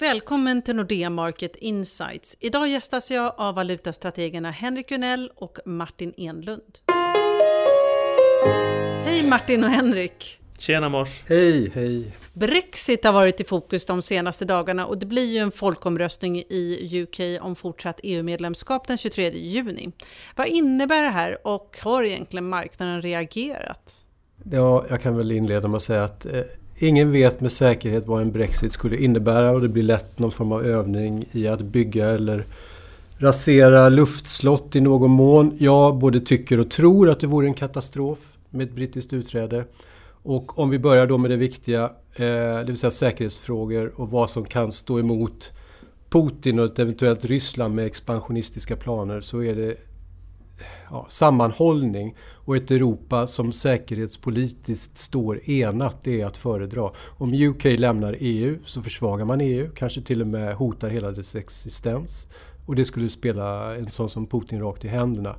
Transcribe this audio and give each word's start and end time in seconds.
Välkommen 0.00 0.62
till 0.62 0.76
Nordea 0.76 1.10
Market 1.10 1.56
Insights. 1.56 2.36
Idag 2.40 2.68
gästas 2.68 3.10
jag 3.10 3.34
av 3.36 3.54
valutastrategerna 3.54 4.50
Henrik 4.50 4.88
Gunell 4.88 5.30
och 5.34 5.58
Martin 5.64 6.14
Enlund. 6.16 6.78
Hej 9.04 9.26
Martin 9.26 9.64
och 9.64 9.70
Henrik! 9.70 10.40
Tjena 10.58 10.88
Mors! 10.88 11.22
Hej, 11.26 11.70
hej! 11.74 12.16
Brexit 12.32 13.04
har 13.04 13.12
varit 13.12 13.40
i 13.40 13.44
fokus 13.44 13.84
de 13.84 14.02
senaste 14.02 14.44
dagarna 14.44 14.86
och 14.86 14.98
det 14.98 15.06
blir 15.06 15.32
ju 15.32 15.38
en 15.38 15.52
folkomröstning 15.52 16.36
i 16.36 17.02
UK 17.02 17.42
om 17.42 17.56
fortsatt 17.56 18.00
EU-medlemskap 18.02 18.86
den 18.86 18.98
23 18.98 19.30
juni. 19.30 19.92
Vad 20.36 20.46
innebär 20.46 21.02
det 21.02 21.10
här 21.10 21.46
och 21.46 21.78
har 21.82 22.02
egentligen 22.02 22.48
marknaden 22.48 23.02
reagerat? 23.02 24.04
Ja, 24.50 24.86
jag 24.90 25.00
kan 25.00 25.16
väl 25.16 25.32
inleda 25.32 25.68
med 25.68 25.76
att 25.76 25.82
säga 25.82 26.04
att 26.04 26.26
eh, 26.26 26.42
ingen 26.78 27.12
vet 27.12 27.40
med 27.40 27.52
säkerhet 27.52 28.06
vad 28.06 28.22
en 28.22 28.32
Brexit 28.32 28.72
skulle 28.72 28.96
innebära 28.96 29.50
och 29.50 29.60
det 29.60 29.68
blir 29.68 29.82
lätt 29.82 30.18
någon 30.18 30.30
form 30.30 30.52
av 30.52 30.66
övning 30.66 31.24
i 31.32 31.48
att 31.48 31.60
bygga 31.60 32.08
eller 32.08 32.44
rasera 33.18 33.88
luftslott 33.88 34.76
i 34.76 34.80
någon 34.80 35.10
mån. 35.10 35.56
Jag 35.58 35.96
både 35.96 36.20
tycker 36.20 36.60
och 36.60 36.70
tror 36.70 37.10
att 37.10 37.20
det 37.20 37.26
vore 37.26 37.46
en 37.46 37.54
katastrof 37.54 38.38
med 38.50 38.68
ett 38.68 38.74
brittiskt 38.74 39.12
utträde. 39.12 39.64
Och 40.22 40.58
om 40.58 40.70
vi 40.70 40.78
börjar 40.78 41.06
då 41.06 41.18
med 41.18 41.30
det 41.30 41.36
viktiga, 41.36 41.84
eh, 42.14 42.58
det 42.58 42.64
vill 42.66 42.76
säga 42.76 42.90
säkerhetsfrågor 42.90 43.92
och 43.96 44.10
vad 44.10 44.30
som 44.30 44.44
kan 44.44 44.72
stå 44.72 44.98
emot 44.98 45.52
Putin 46.10 46.58
och 46.58 46.64
ett 46.64 46.78
eventuellt 46.78 47.24
Ryssland 47.24 47.74
med 47.74 47.86
expansionistiska 47.86 48.76
planer 48.76 49.20
så 49.20 49.42
är 49.42 49.54
det 49.54 49.76
ja, 50.90 51.06
sammanhållning 51.08 52.16
och 52.20 52.56
ett 52.56 52.70
Europa 52.70 53.26
som 53.26 53.52
säkerhetspolitiskt 53.52 54.98
står 54.98 55.50
enat, 55.50 56.02
det 56.02 56.20
är 56.20 56.26
att 56.26 56.36
föredra. 56.36 56.90
Om 57.18 57.34
UK 57.34 57.64
lämnar 57.64 58.16
EU 58.18 58.58
så 58.64 58.82
försvagar 58.82 59.24
man 59.24 59.40
EU, 59.40 59.70
kanske 59.74 60.02
till 60.02 60.20
och 60.20 60.26
med 60.26 60.54
hotar 60.54 60.88
hela 60.88 61.10
dess 61.10 61.34
existens. 61.34 62.26
Och 62.66 62.76
det 62.76 62.84
skulle 62.84 63.08
spela 63.08 63.76
en 63.76 63.90
sån 63.90 64.08
som 64.08 64.26
Putin 64.26 64.60
rakt 64.60 64.84
i 64.84 64.88
händerna. 64.88 65.36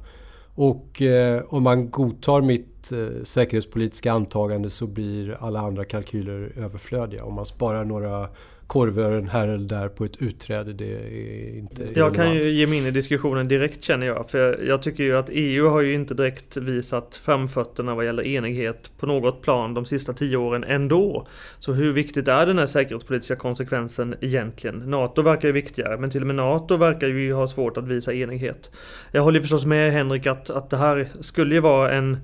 Och 0.56 1.02
eh, 1.02 1.44
om 1.50 1.64
man 1.64 1.90
godtar 1.90 2.42
mitt 2.42 2.92
eh, 2.92 3.24
säkerhetspolitiska 3.24 4.12
antagande 4.12 4.70
så 4.70 4.88
blir 4.88 5.38
alla 5.40 5.60
andra 5.60 5.86
kalkyler 5.86 6.52
överflödiga. 6.56 7.26
Om 7.26 7.34
man 7.34 7.46
sparar 7.46 7.86
några 7.86 8.30
korvören 8.70 9.28
här 9.28 9.48
eller 9.48 9.68
där 9.68 9.88
på 9.88 10.06
ett 10.06 10.22
utträde. 10.22 10.74
Det 10.74 10.94
är 10.94 11.58
inte 11.58 11.88
Jag 11.96 12.16
kan 12.16 12.34
ju 12.34 12.52
ge 12.52 12.68
mig 12.68 12.78
in 12.78 12.86
i 12.86 12.92
diskussionen 12.92 13.48
direkt 13.48 13.84
känner 13.84 14.08
jag. 14.08 14.30
För 14.30 14.64
jag 14.68 14.82
tycker 14.82 15.04
ju 15.04 15.18
att 15.18 15.30
EU 15.32 15.70
har 15.70 15.82
ju 15.82 15.94
inte 15.94 16.14
direkt 16.14 16.58
visat 16.58 17.16
framfötterna 17.16 17.96
vad 17.96 18.06
gäller 18.06 18.28
enighet 18.28 18.92
på 19.00 19.06
något 19.06 19.42
plan 19.42 19.74
de 19.74 19.86
sista 19.86 20.14
tio 20.14 20.38
åren 20.38 20.64
ändå. 20.64 21.28
Så 21.60 21.74
hur 21.74 21.94
viktigt 21.94 22.28
är 22.28 22.46
den 22.46 22.60
här 22.60 22.66
säkerhetspolitiska 22.66 23.36
konsekvensen 23.36 24.16
egentligen? 24.22 24.76
NATO 24.76 25.22
verkar 25.22 25.48
ju 25.48 25.52
viktigare, 25.52 25.98
men 25.98 26.10
till 26.10 26.22
och 26.22 26.28
med 26.28 26.36
NATO 26.36 26.78
verkar 26.78 27.08
ju 27.08 27.34
ha 27.34 27.48
svårt 27.48 27.78
att 27.78 27.88
visa 27.88 28.14
enighet. 28.14 28.72
Jag 29.12 29.22
håller 29.22 29.42
förstås 29.42 29.66
med 29.66 29.92
Henrik 29.92 30.28
att, 30.28 30.50
att 30.50 30.70
det 30.70 30.78
här 30.78 31.10
skulle 31.22 31.56
ju 31.56 31.62
vara 31.62 31.92
en 31.92 32.18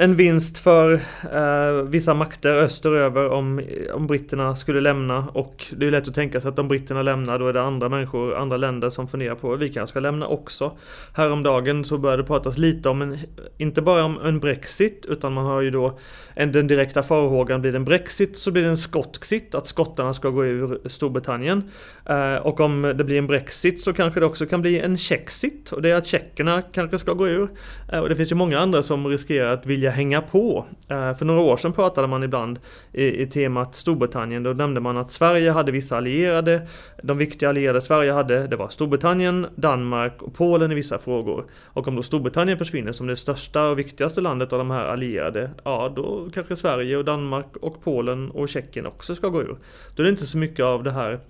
en 0.00 0.16
vinst 0.16 0.58
för 0.58 0.92
eh, 1.32 1.82
vissa 1.82 2.14
makter 2.14 2.54
österöver 2.54 3.28
om, 3.30 3.62
om 3.94 4.06
britterna 4.06 4.56
skulle 4.56 4.80
lämna. 4.80 5.28
Och 5.32 5.64
det 5.76 5.86
är 5.86 5.90
lätt 5.90 6.08
att 6.08 6.14
tänka 6.14 6.40
sig 6.40 6.48
att 6.48 6.58
om 6.58 6.68
britterna 6.68 7.02
lämnar 7.02 7.38
då 7.38 7.46
är 7.48 7.52
det 7.52 7.62
andra 7.62 7.88
människor, 7.88 8.36
andra 8.36 8.56
länder 8.56 8.90
som 8.90 9.08
funderar 9.08 9.34
på 9.34 9.52
att 9.52 9.60
vi 9.60 9.68
kanske 9.68 9.92
ska 9.92 10.00
lämna 10.00 10.26
också. 10.26 10.76
Häromdagen 11.14 11.84
så 11.84 11.98
började 11.98 12.22
det 12.22 12.26
pratas 12.26 12.58
lite 12.58 12.88
om, 12.88 13.02
en, 13.02 13.18
inte 13.56 13.82
bara 13.82 14.04
om 14.04 14.18
en 14.24 14.40
Brexit, 14.40 15.06
utan 15.08 15.32
man 15.32 15.44
har 15.44 15.60
ju 15.60 15.70
då 15.70 15.98
en, 16.34 16.52
den 16.52 16.66
direkta 16.66 17.02
farhågan, 17.02 17.60
blir 17.60 17.72
det 17.72 17.78
en 17.78 17.84
Brexit 17.84 18.38
så 18.38 18.50
blir 18.50 18.62
det 18.62 18.68
en 18.68 18.76
Skottxit, 18.76 19.54
att 19.54 19.66
skottarna 19.66 20.14
ska 20.14 20.28
gå 20.28 20.46
ur 20.46 20.88
Storbritannien. 20.88 21.62
Eh, 22.06 22.34
och 22.34 22.60
om 22.60 22.82
det 22.82 23.04
blir 23.04 23.18
en 23.18 23.26
Brexit 23.26 23.80
så 23.80 23.92
kanske 23.92 24.20
det 24.20 24.26
också 24.26 24.46
kan 24.46 24.60
bli 24.60 24.80
en 24.80 24.98
Chexit, 24.98 25.72
och 25.72 25.82
det 25.82 25.90
är 25.90 25.96
att 25.96 26.06
tjeckerna 26.06 26.62
kanske 26.62 26.98
ska 26.98 27.12
gå 27.12 27.28
ur. 27.28 27.48
Eh, 27.92 27.98
och 27.98 28.08
det 28.08 28.16
finns 28.16 28.32
ju 28.32 28.36
många 28.36 28.58
andra 28.58 28.82
som 28.82 29.06
riskerar 29.06 29.52
att 29.52 29.66
vilja 29.66 29.87
hänga 29.90 30.20
på. 30.20 30.64
Eh, 30.88 31.16
för 31.16 31.24
några 31.24 31.40
år 31.40 31.56
sedan 31.56 31.72
pratade 31.72 32.08
man 32.08 32.22
ibland 32.22 32.58
i, 32.92 33.22
i 33.22 33.26
temat 33.26 33.74
Storbritannien. 33.74 34.42
Då 34.42 34.52
nämnde 34.52 34.80
man 34.80 34.96
att 34.96 35.10
Sverige 35.10 35.50
hade 35.50 35.72
vissa 35.72 35.96
allierade. 35.96 36.68
De 37.02 37.18
viktiga 37.18 37.48
allierade 37.48 37.80
Sverige 37.80 38.12
hade, 38.12 38.46
det 38.46 38.56
var 38.56 38.68
Storbritannien, 38.68 39.46
Danmark 39.54 40.22
och 40.22 40.34
Polen 40.34 40.72
i 40.72 40.74
vissa 40.74 40.98
frågor. 40.98 41.44
Och 41.64 41.88
om 41.88 41.96
då 41.96 42.02
Storbritannien 42.02 42.58
försvinner 42.58 42.92
som 42.92 43.06
det 43.06 43.16
största 43.16 43.68
och 43.68 43.78
viktigaste 43.78 44.20
landet 44.20 44.52
av 44.52 44.58
de 44.58 44.70
här 44.70 44.84
allierade, 44.84 45.50
ja 45.64 45.92
då 45.96 46.30
kanske 46.34 46.56
Sverige 46.56 46.96
och 46.96 47.04
Danmark 47.04 47.56
och 47.56 47.84
Polen 47.84 48.30
och 48.30 48.48
Tjeckien 48.48 48.86
också 48.86 49.14
ska 49.14 49.28
gå 49.28 49.42
ur. 49.42 49.56
Då 49.96 50.02
är 50.02 50.04
det 50.04 50.10
inte 50.10 50.26
så 50.26 50.38
mycket 50.38 50.64
av 50.64 50.82
det 50.82 50.90
här 50.90 51.20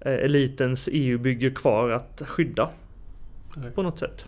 eh, 0.00 0.12
elitens 0.12 0.88
EU-bygge 0.92 1.50
kvar 1.50 1.90
att 1.90 2.22
skydda. 2.26 2.68
Nej. 3.56 3.70
På 3.70 3.82
något 3.82 3.98
sätt. 3.98 4.26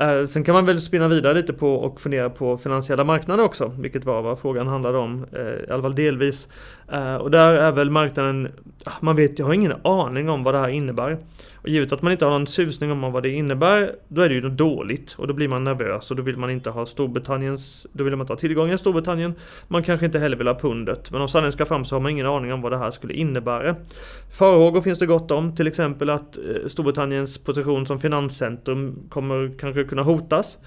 Eh, 0.00 0.26
sen 0.26 0.44
kan 0.44 0.54
man 0.54 0.66
väl 0.66 0.80
spinna 0.80 1.08
vidare 1.08 1.34
lite 1.34 1.52
på 1.52 1.74
och 1.74 2.00
fundera 2.00 2.30
på 2.30 2.58
finansiella 2.58 3.04
marknader 3.04 3.44
också, 3.44 3.72
vilket 3.78 4.04
var 4.04 4.22
vad 4.22 4.38
frågan 4.38 4.66
handlade 4.66 4.98
om, 4.98 5.26
eh, 5.32 5.68
i 5.68 5.70
alla 5.70 5.82
fall 5.82 5.94
delvis. 5.94 6.48
Eh, 6.92 7.14
och 7.14 7.30
där 7.30 7.52
är 7.52 7.72
väl 7.72 7.90
marknaden, 7.90 8.48
ah, 8.84 8.92
man 9.00 9.16
vet, 9.16 9.38
jag 9.38 9.46
har 9.46 9.54
ingen 9.54 9.74
aning 9.84 10.30
om 10.30 10.42
vad 10.42 10.54
det 10.54 10.58
här 10.58 10.68
innebär. 10.68 11.18
Och 11.62 11.68
givet 11.68 11.92
att 11.92 12.02
man 12.02 12.12
inte 12.12 12.24
har 12.24 12.32
någon 12.32 12.46
susning 12.46 12.92
om 12.92 13.12
vad 13.12 13.22
det 13.22 13.28
innebär, 13.28 13.92
då 14.08 14.22
är 14.22 14.28
det 14.28 14.34
ju 14.34 14.40
något 14.40 14.58
dåligt. 14.58 15.12
Och 15.12 15.28
då 15.28 15.34
blir 15.34 15.48
man 15.48 15.64
nervös 15.64 16.10
och 16.10 16.16
då 16.16 16.22
vill 16.22 16.36
man 16.36 16.50
inte 16.50 16.70
ha 16.70 16.86
Storbritanniens, 16.86 17.86
då 17.92 18.04
vill 18.04 18.16
man 18.16 18.20
inte 18.20 18.32
ha 18.32 18.38
tillgången 18.38 18.74
i 18.74 18.78
Storbritannien. 18.78 19.34
Man 19.68 19.82
kanske 19.82 20.06
inte 20.06 20.18
heller 20.18 20.36
vill 20.36 20.46
ha 20.46 20.58
pundet. 20.58 21.10
Men 21.10 21.20
om 21.20 21.28
sanningen 21.28 21.52
ska 21.52 21.66
fram 21.66 21.84
så 21.84 21.94
har 21.94 22.00
man 22.00 22.10
ingen 22.10 22.26
aning 22.26 22.52
om 22.52 22.62
vad 22.62 22.72
det 22.72 22.78
här 22.78 22.90
skulle 22.90 23.14
innebära. 23.14 23.76
Farhågor 24.32 24.80
finns 24.80 24.98
det 24.98 25.06
gott 25.06 25.30
om, 25.30 25.56
till 25.56 25.66
exempel 25.66 26.10
att 26.10 26.36
eh, 26.36 26.42
Storbritanniens 26.66 27.38
position 27.38 27.86
som 27.86 28.00
finanscentrum 28.00 28.98
kommer 29.08 29.58
kanske 29.58 29.84
kunna 29.84 30.02
hotas. 30.02 30.58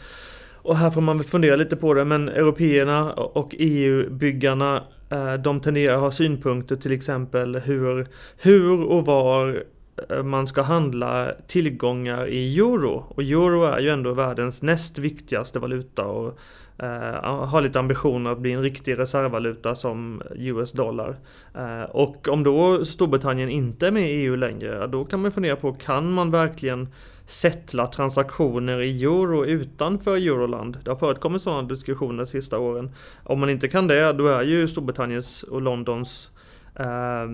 Och 0.64 0.78
här 0.78 0.92
får 0.92 1.02
man 1.02 1.18
väl 1.18 1.28
fundera 1.28 1.56
lite 1.56 1.76
på 1.76 1.94
det, 1.94 2.06
men 2.06 2.30
européerna 2.30 3.14
och 3.14 3.56
EU-byggarna 3.60 4.84
eh, 5.10 5.34
de 5.34 5.60
tenderar 5.62 5.96
att 5.96 6.02
ha 6.02 6.12
synpunkter 6.12 6.76
till 6.76 6.92
exempel 6.92 7.56
hur, 7.56 8.08
hur 8.38 8.84
och 8.84 9.06
var 9.06 9.64
eh, 10.10 10.24
man 10.24 10.48
ska 10.48 10.62
handla 10.62 11.32
tillgångar 11.48 12.28
i 12.28 12.60
euro. 12.60 13.06
Och 13.10 13.24
euro 13.24 13.64
är 13.64 13.80
ju 13.80 13.90
ändå 13.90 14.14
världens 14.14 14.62
näst 14.62 14.98
viktigaste 14.98 15.60
valuta 15.60 16.06
och 16.06 16.40
eh, 16.78 17.46
har 17.46 17.62
lite 17.62 17.80
ambitioner 17.80 18.32
att 18.32 18.40
bli 18.40 18.52
en 18.52 18.64
riktig 18.64 19.00
reservvaluta 19.00 19.76
som 19.76 20.22
US 20.36 20.72
dollar. 20.72 21.16
Eh, 21.56 21.84
och 21.84 22.28
om 22.28 22.44
då 22.44 22.86
Storbritannien 22.86 23.50
inte 23.50 23.88
är 23.88 23.92
med 23.92 24.12
i 24.12 24.14
EU 24.14 24.36
längre, 24.36 24.88
då 24.88 25.04
kan 25.04 25.22
man 25.22 25.32
fundera 25.32 25.56
på, 25.56 25.74
kan 25.74 26.12
man 26.12 26.32
verkligen 26.32 26.88
settla 27.28 27.88
transaktioner 27.88 28.82
i 28.82 29.04
euro 29.04 29.46
utanför 29.46 30.18
Euroland. 30.18 30.78
Det 30.84 30.92
har 30.92 30.96
förekommit 30.96 31.42
sådana 31.42 31.68
diskussioner 31.68 32.24
de 32.24 32.28
sista 32.30 32.60
åren. 32.60 32.92
Om 33.24 33.40
man 33.40 33.50
inte 33.50 33.68
kan 33.68 33.88
det, 33.88 34.14
då 34.14 34.28
är 34.28 34.44
ju 34.44 34.68
Storbritanniens 34.68 35.44
och 35.44 35.62
Londons 35.62 36.30
eh, 36.76 37.26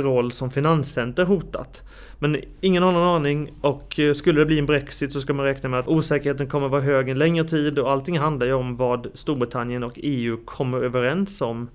roll 0.00 0.32
som 0.32 0.50
finanscenter 0.50 1.24
hotat. 1.24 1.82
Men 2.18 2.36
ingen 2.60 2.82
har 2.82 2.92
någon 2.92 3.16
aning 3.16 3.50
och 3.60 3.98
eh, 3.98 4.14
skulle 4.14 4.40
det 4.40 4.46
bli 4.46 4.58
en 4.58 4.66
Brexit 4.66 5.12
så 5.12 5.20
ska 5.20 5.32
man 5.32 5.46
räkna 5.46 5.68
med 5.68 5.80
att 5.80 5.88
osäkerheten 5.88 6.46
kommer 6.46 6.68
vara 6.68 6.80
hög 6.80 7.08
en 7.08 7.18
längre 7.18 7.44
tid 7.44 7.78
och 7.78 7.90
allting 7.90 8.18
handlar 8.18 8.46
ju 8.46 8.52
om 8.52 8.74
vad 8.74 9.06
Storbritannien 9.14 9.82
och 9.82 9.92
EU 9.96 10.36
kommer 10.44 10.78
överens 10.78 11.40
om 11.40 11.70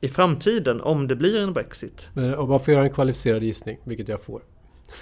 i 0.00 0.08
framtiden 0.08 0.80
om 0.80 1.06
det 1.06 1.16
blir 1.16 1.40
en 1.40 1.52
Brexit. 1.52 2.08
Men 2.14 2.34
om 2.34 2.48
man 2.48 2.60
får 2.60 2.74
göra 2.74 2.84
en 2.84 2.90
kvalificerad 2.90 3.42
gissning, 3.42 3.78
vilket 3.84 4.08
jag 4.08 4.22
får, 4.22 4.42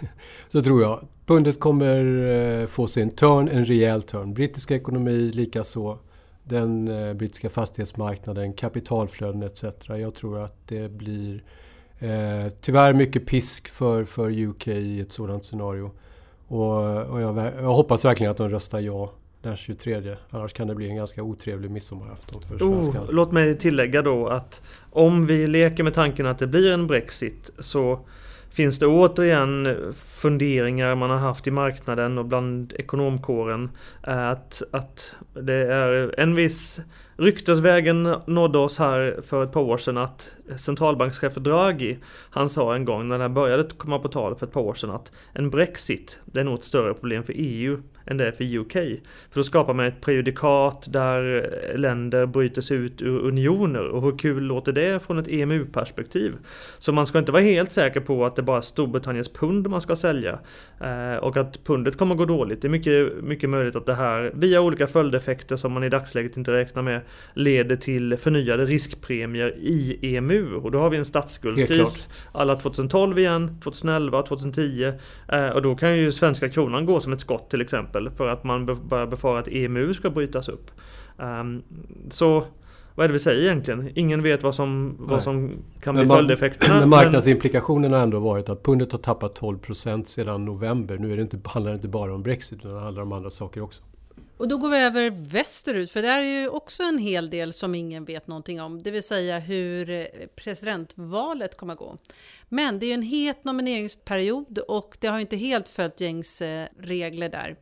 så 0.48 0.62
tror 0.62 0.82
jag 0.82 1.06
pundet 1.26 1.60
kommer 1.60 2.22
eh, 2.62 2.66
få 2.66 2.86
sin 2.86 3.10
turn, 3.10 3.48
en 3.48 3.64
rejäl 3.64 4.02
turn. 4.02 4.34
Brittiska 4.34 4.74
ekonomi 4.74 5.30
likaså 5.32 5.98
den 6.44 6.88
eh, 6.88 7.14
brittiska 7.14 7.50
fastighetsmarknaden, 7.50 8.52
kapitalflöden 8.52 9.42
etc. 9.42 9.64
Jag 9.88 10.14
tror 10.14 10.38
att 10.38 10.68
det 10.68 10.90
blir 10.90 11.42
eh, 11.98 12.52
tyvärr 12.60 12.92
mycket 12.92 13.26
pisk 13.26 13.68
för, 13.68 14.04
för 14.04 14.46
UK 14.46 14.68
i 14.68 15.00
ett 15.00 15.12
sådant 15.12 15.44
scenario. 15.44 15.90
Och, 16.46 16.96
och 17.06 17.20
jag, 17.20 17.36
jag, 17.36 17.72
hoppas 17.72 18.04
verkligen 18.04 18.30
att 18.30 18.36
de 18.36 18.48
röstar 18.48 18.80
ja 18.80 19.12
den 19.42 19.56
23. 19.56 20.16
Annars 20.30 20.52
kan 20.52 20.68
det 20.68 20.74
bli 20.74 20.88
en 20.88 20.96
ganska 20.96 21.22
otrevlig 21.22 21.70
midsommarafton 21.70 22.42
för 22.42 22.54
oh, 22.54 23.10
Låt 23.10 23.32
mig 23.32 23.58
tillägga 23.58 24.02
då 24.02 24.26
att 24.28 24.62
om 24.90 25.26
vi 25.26 25.46
leker 25.46 25.82
med 25.82 25.94
tanken 25.94 26.26
att 26.26 26.38
det 26.38 26.46
blir 26.46 26.72
en 26.72 26.86
Brexit 26.86 27.50
så 27.58 28.00
finns 28.54 28.78
det 28.78 28.86
återigen 28.86 29.76
funderingar 29.96 30.94
man 30.94 31.10
har 31.10 31.18
haft 31.18 31.46
i 31.46 31.50
marknaden 31.50 32.18
och 32.18 32.24
bland 32.24 32.72
ekonomkåren? 32.72 33.70
Att, 34.02 34.62
att 34.70 35.14
det 35.32 35.72
är 35.72 36.20
en 36.20 36.34
viss 36.34 36.80
Ryktesvägen 37.16 38.16
nådde 38.26 38.58
oss 38.58 38.78
här 38.78 39.20
för 39.22 39.44
ett 39.44 39.52
par 39.52 39.60
år 39.60 39.78
sedan 39.78 39.98
att 39.98 40.36
centralbankschef 40.56 41.34
Draghi, 41.34 41.98
han 42.30 42.48
sa 42.48 42.74
en 42.74 42.84
gång 42.84 43.08
när 43.08 43.18
det 43.18 43.28
började 43.28 43.64
komma 43.76 43.98
på 43.98 44.08
tal 44.08 44.36
för 44.36 44.46
ett 44.46 44.52
par 44.52 44.60
år 44.60 44.74
sedan 44.74 44.90
att 44.90 45.12
en 45.32 45.50
Brexit, 45.50 46.20
det 46.24 46.40
är 46.40 46.44
nog 46.44 46.54
ett 46.54 46.64
större 46.64 46.94
problem 46.94 47.22
för 47.22 47.32
EU 47.36 47.82
än 48.06 48.16
det 48.16 48.26
är 48.26 48.32
för 48.32 48.56
UK. 48.56 48.72
För 49.30 49.40
då 49.40 49.44
skapar 49.44 49.74
man 49.74 49.86
ett 49.86 50.00
prejudikat 50.00 50.84
där 50.88 51.50
länder 51.76 52.26
bryter 52.26 52.62
sig 52.62 52.76
ut 52.76 53.02
ur 53.02 53.18
unioner 53.18 53.88
och 53.88 54.02
hur 54.02 54.18
kul 54.18 54.42
låter 54.42 54.72
det 54.72 55.02
från 55.02 55.18
ett 55.18 55.28
EMU-perspektiv? 55.28 56.32
Så 56.78 56.92
man 56.92 57.06
ska 57.06 57.18
inte 57.18 57.32
vara 57.32 57.42
helt 57.42 57.72
säker 57.72 58.00
på 58.00 58.24
att 58.24 58.36
det 58.36 58.42
bara 58.42 58.56
är 58.56 58.60
Storbritanniens 58.60 59.32
pund 59.32 59.68
man 59.68 59.80
ska 59.80 59.96
sälja 59.96 60.38
eh, 60.80 61.16
och 61.16 61.36
att 61.36 61.64
pundet 61.64 61.98
kommer 61.98 62.14
gå 62.14 62.24
dåligt. 62.24 62.62
Det 62.62 62.68
är 62.68 62.70
mycket, 62.70 63.24
mycket 63.24 63.50
möjligt 63.50 63.76
att 63.76 63.86
det 63.86 63.94
här 63.94 64.32
via 64.34 64.60
olika 64.60 64.86
följdeffekter 64.86 65.56
som 65.56 65.72
man 65.72 65.84
i 65.84 65.88
dagsläget 65.88 66.36
inte 66.36 66.52
räknar 66.52 66.82
med 66.82 67.00
leder 67.34 67.76
till 67.76 68.16
förnyade 68.16 68.64
riskpremier 68.64 69.54
i 69.58 69.98
EMU 70.16 70.54
och 70.54 70.70
då 70.70 70.78
har 70.78 70.90
vi 70.90 70.96
en 70.96 71.04
statsskuldskris 71.04 72.08
alla 72.32 72.56
2012 72.56 73.18
igen, 73.18 73.60
2011, 73.62 74.22
2010 74.22 74.92
eh, 75.28 75.48
och 75.48 75.62
då 75.62 75.74
kan 75.74 75.96
ju 75.96 76.12
svenska 76.12 76.48
kronan 76.48 76.86
gå 76.86 77.00
som 77.00 77.12
ett 77.12 77.20
skott 77.20 77.50
till 77.50 77.60
exempel 77.60 78.10
för 78.10 78.28
att 78.28 78.44
man 78.44 78.66
börjar 78.66 79.06
befara 79.06 79.38
att 79.38 79.48
EMU 79.48 79.94
ska 79.94 80.10
brytas 80.10 80.48
upp. 80.48 80.70
Um, 81.16 81.62
så 82.10 82.44
vad 82.94 83.04
är 83.04 83.08
det 83.08 83.12
vi 83.12 83.18
säger 83.18 83.42
egentligen? 83.42 83.90
Ingen 83.94 84.22
vet 84.22 84.42
vad 84.42 84.54
som, 84.54 84.96
vad 84.98 85.22
som 85.22 85.50
kan 85.80 85.94
bli 85.94 86.06
följdeffekterna. 86.06 86.74
Men 86.80 86.88
marknadsimplikationerna 86.88 87.96
har 87.96 88.02
ändå 88.02 88.20
varit 88.20 88.48
att 88.48 88.62
pundet 88.62 88.92
har 88.92 88.98
tappat 88.98 89.40
12% 89.40 90.04
sedan 90.04 90.44
november. 90.44 90.98
Nu 90.98 91.12
är 91.12 91.16
det 91.16 91.22
inte, 91.22 91.40
handlar 91.44 91.72
det 91.72 91.76
inte 91.76 91.88
bara 91.88 92.14
om 92.14 92.22
Brexit 92.22 92.58
utan 92.58 92.74
det 92.74 92.80
handlar 92.80 93.02
om 93.02 93.12
andra 93.12 93.30
saker 93.30 93.62
också. 93.62 93.82
Och 94.36 94.48
då 94.48 94.56
går 94.56 94.68
vi 94.68 94.78
över 94.78 95.10
västerut, 95.10 95.90
för 95.90 96.02
där 96.02 96.22
är 96.22 96.40
ju 96.40 96.48
också 96.48 96.82
en 96.82 96.98
hel 96.98 97.30
del 97.30 97.52
som 97.52 97.74
ingen 97.74 98.04
vet 98.04 98.26
någonting 98.26 98.60
om, 98.60 98.82
det 98.82 98.90
vill 98.90 99.02
säga 99.02 99.38
hur 99.38 99.90
eh, 99.90 100.06
presidentvalet 100.36 101.56
kommer 101.56 101.72
att 101.72 101.78
gå. 101.78 101.98
Men 102.48 102.78
det 102.78 102.86
är 102.86 102.88
ju 102.88 102.94
en 102.94 103.02
het 103.02 103.44
nomineringsperiod 103.44 104.58
och 104.58 104.96
det 105.00 105.06
har 105.06 105.18
inte 105.18 105.36
helt 105.36 105.68
följt 105.68 106.00
gängs 106.00 106.42
eh, 106.42 106.66
regler 106.78 107.28
där. 107.28 107.56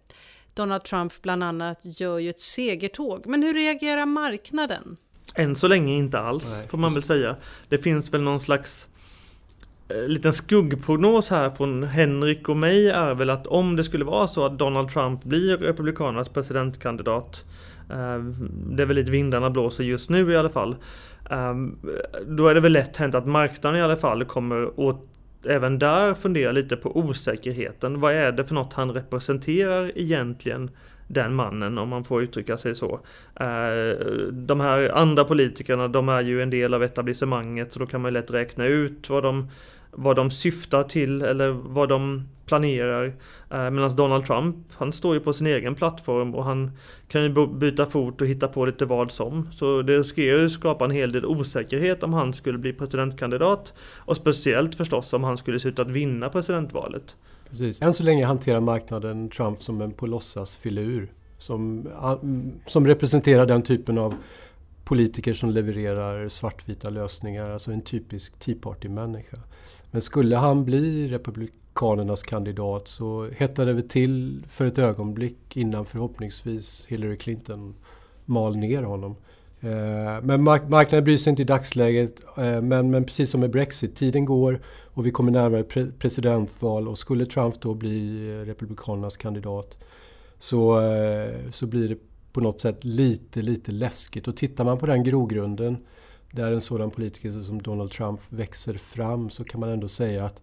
Donald 0.55 0.85
Trump 0.85 1.23
bland 1.23 1.45
annat 1.45 1.81
gör 1.83 2.19
ju 2.19 2.31
ett 2.31 2.41
segertåg. 2.41 3.27
Men 3.27 3.43
hur 3.43 3.55
reagerar 3.55 4.07
marknaden? 4.07 4.97
Än 5.35 5.57
så 5.57 5.69
länge 5.69 5.95
inte 5.95 6.19
alls, 6.19 6.45
Nej, 6.59 6.69
får 6.69 6.79
man 6.79 6.95
väl 6.95 7.03
säga. 7.03 7.37
Det 7.69 7.79
finns 7.79 8.13
väl 8.13 8.23
någon 8.23 8.41
slags 8.41 8.89
Eh, 9.95 10.09
liten 10.09 10.33
skuggprognos 10.33 11.31
här 11.31 11.51
från 11.51 11.83
Henrik 11.83 12.49
och 12.49 12.57
mig 12.57 12.89
är 12.89 13.15
väl 13.15 13.31
att 13.31 13.47
om 13.47 13.77
det 13.77 13.85
skulle 13.85 14.05
vara 14.05 14.29
så 14.29 14.47
att 14.47 14.59
Donald 14.59 14.89
Trump 14.89 15.25
blir 15.25 15.57
Republikanernas 15.57 16.29
presidentkandidat 16.29 17.45
eh, 17.91 18.19
Det 18.71 18.83
är 18.83 18.87
väl 18.87 18.97
lite 18.97 19.11
vindarna 19.11 19.51
blåser 19.51 19.85
just 19.85 20.11
nu 20.11 20.33
i 20.33 20.37
alla 20.37 20.49
fall 20.49 20.77
eh, 21.31 21.55
Då 22.27 22.49
är 22.49 22.55
det 22.55 22.61
väl 22.61 22.73
lätt 22.73 22.97
hänt 22.97 23.15
att 23.15 23.27
marknaden 23.27 23.81
i 23.81 23.83
alla 23.83 23.97
fall 23.97 24.25
kommer 24.25 24.81
åt 24.81 25.09
även 25.47 25.79
där 25.79 26.15
fundera 26.15 26.53
lite 26.53 26.77
på 26.77 26.97
osäkerheten. 26.97 28.01
Vad 28.01 28.13
är 28.13 28.33
det 28.33 28.45
för 28.45 28.55
något 28.55 28.73
han 28.73 28.91
representerar 28.91 29.93
egentligen? 29.95 30.71
den 31.07 31.35
mannen 31.35 31.79
om 31.79 31.89
man 31.89 32.05
får 32.05 32.23
uttrycka 32.23 32.57
sig 32.57 32.75
så. 32.75 33.01
De 34.33 34.61
här 34.61 34.91
andra 34.95 35.25
politikerna 35.25 35.89
de 35.89 36.09
är 36.09 36.21
ju 36.21 36.43
en 36.43 36.51
del 36.51 36.75
av 36.75 36.83
etablissemanget 36.83 37.73
så 37.73 37.79
då 37.79 37.87
kan 37.87 38.01
man 38.01 38.13
lätt 38.13 38.31
räkna 38.31 38.67
ut 38.67 39.11
vad 39.11 39.23
de 39.23 39.49
vad 39.93 40.17
de 40.17 40.31
syftar 40.31 40.83
till 40.83 41.23
eller 41.23 41.51
vad 41.51 41.89
de 41.89 42.29
planerar. 42.47 43.07
Eh, 43.51 43.71
Medan 43.71 43.97
Donald 43.97 44.25
Trump, 44.25 44.57
han 44.73 44.93
står 44.93 45.15
ju 45.15 45.21
på 45.21 45.33
sin 45.33 45.47
egen 45.47 45.75
plattform 45.75 46.35
och 46.35 46.45
han 46.45 46.71
kan 47.09 47.23
ju 47.23 47.47
byta 47.47 47.87
fot 47.87 48.21
och 48.21 48.27
hitta 48.27 48.49
på 48.49 48.67
lite 48.67 48.85
vad 48.85 49.11
som. 49.11 49.49
Så 49.53 49.83
det 49.83 49.99
riskerar 49.99 50.39
ju 50.39 50.49
skapa 50.49 50.85
en 50.85 50.91
hel 50.91 51.13
del 51.13 51.27
osäkerhet 51.27 52.03
om 52.03 52.13
han 52.13 52.35
skulle 52.35 52.59
bli 52.59 52.73
presidentkandidat. 52.73 53.73
Och 53.99 54.17
speciellt 54.17 54.75
förstås 54.75 55.13
om 55.13 55.25
han 55.25 55.39
skulle 55.39 55.61
se 55.61 55.69
ut 55.69 55.79
att 55.79 55.91
vinna 55.91 56.29
presidentvalet. 56.29 57.17
Precis. 57.51 57.83
Än 57.83 57.93
så 57.93 58.03
länge 58.03 58.27
hanterar 58.27 58.61
marknaden 58.61 59.29
Trump 59.29 59.63
som 59.63 59.81
en 59.81 59.93
på 59.93 60.07
låtsas 60.07 60.57
filur. 60.57 61.13
Som, 61.39 61.89
som 62.67 62.87
representerar 62.87 63.47
den 63.47 63.63
typen 63.63 63.99
av 63.99 64.15
politiker 64.85 65.33
som 65.33 65.51
levererar 65.51 66.29
svartvita 66.29 66.91
lösningar, 66.91 67.51
alltså 67.51 67.73
en 67.73 67.81
typisk 67.81 68.39
Tea 68.39 68.55
Party-människa. 68.63 69.37
Men 69.93 70.03
skulle 70.03 70.37
han 70.37 70.65
bli 70.65 71.09
Republikanernas 71.09 72.23
kandidat 72.23 72.89
så 72.89 73.29
hettade 73.37 73.73
det 73.73 73.89
till 73.89 74.45
för 74.49 74.67
ett 74.67 74.79
ögonblick 74.79 75.57
innan 75.57 75.85
förhoppningsvis 75.85 76.87
Hillary 76.89 77.17
Clinton 77.17 77.75
mal 78.25 78.57
ner 78.57 78.83
honom. 78.83 79.17
Eh, 79.61 79.71
men 80.23 80.27
men 80.27 80.45
marknaden 80.45 81.05
bryr 81.05 81.17
sig 81.17 81.31
inte 81.31 81.43
i 81.43 81.45
dagsläget. 81.45 82.21
Eh, 82.39 82.61
men, 82.61 82.91
men 82.91 83.05
precis 83.05 83.31
som 83.31 83.41
med 83.41 83.51
Brexit, 83.51 83.97
tiden 83.97 84.25
går 84.25 84.61
och 84.85 85.07
vi 85.07 85.11
kommer 85.11 85.33
närmare 85.33 85.65
presidentval 85.99 86.89
och 86.89 86.99
skulle 86.99 87.27
Trump 87.27 87.61
då 87.61 87.75
bli 87.75 88.29
eh, 88.31 88.47
Republikanernas 88.47 89.17
kandidat 89.17 89.79
så, 90.39 90.81
så 91.51 91.67
blir 91.67 91.89
det 91.89 91.97
på 92.33 92.41
något 92.41 92.61
sätt 92.61 92.85
lite, 92.85 93.43
lite 93.43 93.73
läskigt. 93.73 94.29
Och 94.29 94.37
tittar 94.37 94.65
man 94.65 94.79
på 94.79 94.87
den 94.87 95.05
grogrunden 95.05 95.77
där 96.33 96.53
en 96.53 96.61
sådan 96.61 96.91
politiker 96.91 97.31
som 97.31 97.63
Donald 97.63 97.91
Trump 97.91 98.21
växer 98.29 98.75
fram 98.75 99.31
så 99.31 99.45
kan 99.45 99.61
man 99.61 99.69
ändå 99.69 99.89
säga 99.89 100.25
att, 100.25 100.43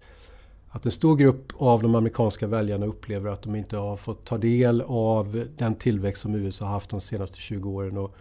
att 0.70 0.86
en 0.86 0.92
stor 0.92 1.16
grupp 1.16 1.54
av 1.58 1.82
de 1.82 1.96
amerikanska 1.96 2.48
väljarna 2.48 2.86
upplever 2.86 3.30
att 3.30 3.42
de 3.42 3.56
inte 3.56 3.78
har 3.78 3.98
fått 3.98 4.26
ta 4.26 4.38
del 4.38 4.84
av 4.88 5.46
den 5.58 5.76
tillväxt 5.76 6.22
som 6.22 6.36
USA 6.36 6.66
har 6.66 6.72
haft 6.72 6.90
de 6.90 7.02
senaste 7.02 7.40
20 7.40 7.70
åren. 7.70 7.98
Och, 7.98 8.16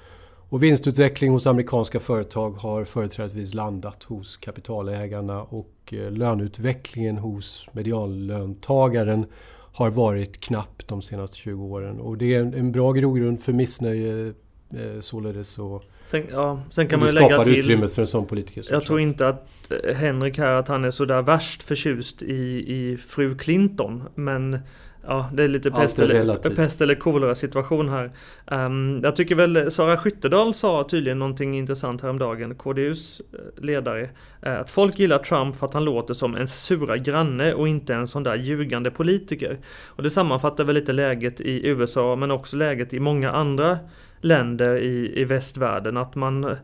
och 0.50 0.62
vinstutveckling 0.62 1.30
hos 1.30 1.46
amerikanska 1.46 2.00
företag 2.00 2.50
har 2.50 2.84
företrädesvis 2.84 3.54
landat 3.54 4.02
hos 4.02 4.36
kapitalägarna 4.36 5.42
och 5.42 5.94
eh, 5.94 6.10
löneutvecklingen 6.10 7.18
hos 7.18 7.66
medianlöntagaren 7.72 9.26
har 9.72 9.90
varit 9.90 10.40
knapp 10.40 10.86
de 10.86 11.02
senaste 11.02 11.36
20 11.36 11.64
åren. 11.64 12.00
Och 12.00 12.18
det 12.18 12.34
är 12.34 12.40
en, 12.40 12.54
en 12.54 12.72
bra 12.72 12.92
grogrund 12.92 13.40
för 13.40 13.52
missnöje 13.52 14.34
eh, 14.70 15.00
således. 15.00 15.58
Och, 15.58 15.84
Sen, 16.10 16.22
ja, 16.30 16.62
sen 16.70 16.88
kan 16.88 17.00
man 17.00 17.08
ju 17.08 17.14
lägga 17.14 17.44
till... 17.44 17.58
utrymmet 17.58 17.92
för 17.92 18.02
en 18.02 18.08
sån 18.08 18.26
politiker. 18.26 18.64
Jag 18.70 18.84
tror 18.84 19.00
inte 19.00 19.28
att 19.28 19.70
eh, 19.70 19.94
Henrik 19.94 20.38
här, 20.38 20.52
att 20.52 20.68
han 20.68 20.84
är 20.84 20.90
sådär 20.90 21.22
värst 21.22 21.62
förtjust 21.62 22.22
i, 22.22 22.34
i 22.74 22.98
fru 23.08 23.38
Clinton. 23.38 24.02
Men 24.14 24.58
ja, 25.06 25.30
det 25.32 25.42
är 25.42 25.48
lite 25.48 25.70
pest 25.70 25.98
eller, 25.98 26.36
pest 26.36 26.80
eller 26.80 26.94
kolera 26.94 27.34
situation 27.34 27.88
här. 27.88 28.10
Um, 28.46 29.00
jag 29.02 29.16
tycker 29.16 29.34
väl 29.34 29.70
Sara 29.70 29.96
Skyttedal 29.96 30.54
sa 30.54 30.84
tydligen 30.90 31.18
någonting 31.18 31.58
intressant 31.58 32.02
häromdagen, 32.02 32.54
KDUs 32.54 33.20
eh, 33.20 33.64
ledare. 33.64 34.10
Att 34.40 34.70
folk 34.70 34.98
gillar 34.98 35.18
Trump 35.18 35.56
för 35.56 35.66
att 35.66 35.74
han 35.74 35.84
låter 35.84 36.14
som 36.14 36.36
en 36.36 36.48
sura 36.48 36.96
granne 36.96 37.54
och 37.54 37.68
inte 37.68 37.94
en 37.94 38.08
sån 38.08 38.22
där 38.22 38.36
ljugande 38.36 38.90
politiker. 38.90 39.58
Och 39.86 40.02
det 40.02 40.10
sammanfattar 40.10 40.64
väl 40.64 40.74
lite 40.74 40.92
läget 40.92 41.40
i 41.40 41.68
USA 41.68 42.16
men 42.16 42.30
också 42.30 42.56
läget 42.56 42.94
i 42.94 43.00
många 43.00 43.30
andra 43.30 43.78
länder 44.20 44.76
i, 44.76 45.20
i 45.20 45.24
västvärlden. 45.24 45.96
Att 45.96 46.14
man 46.14 46.44
eh, 46.44 46.56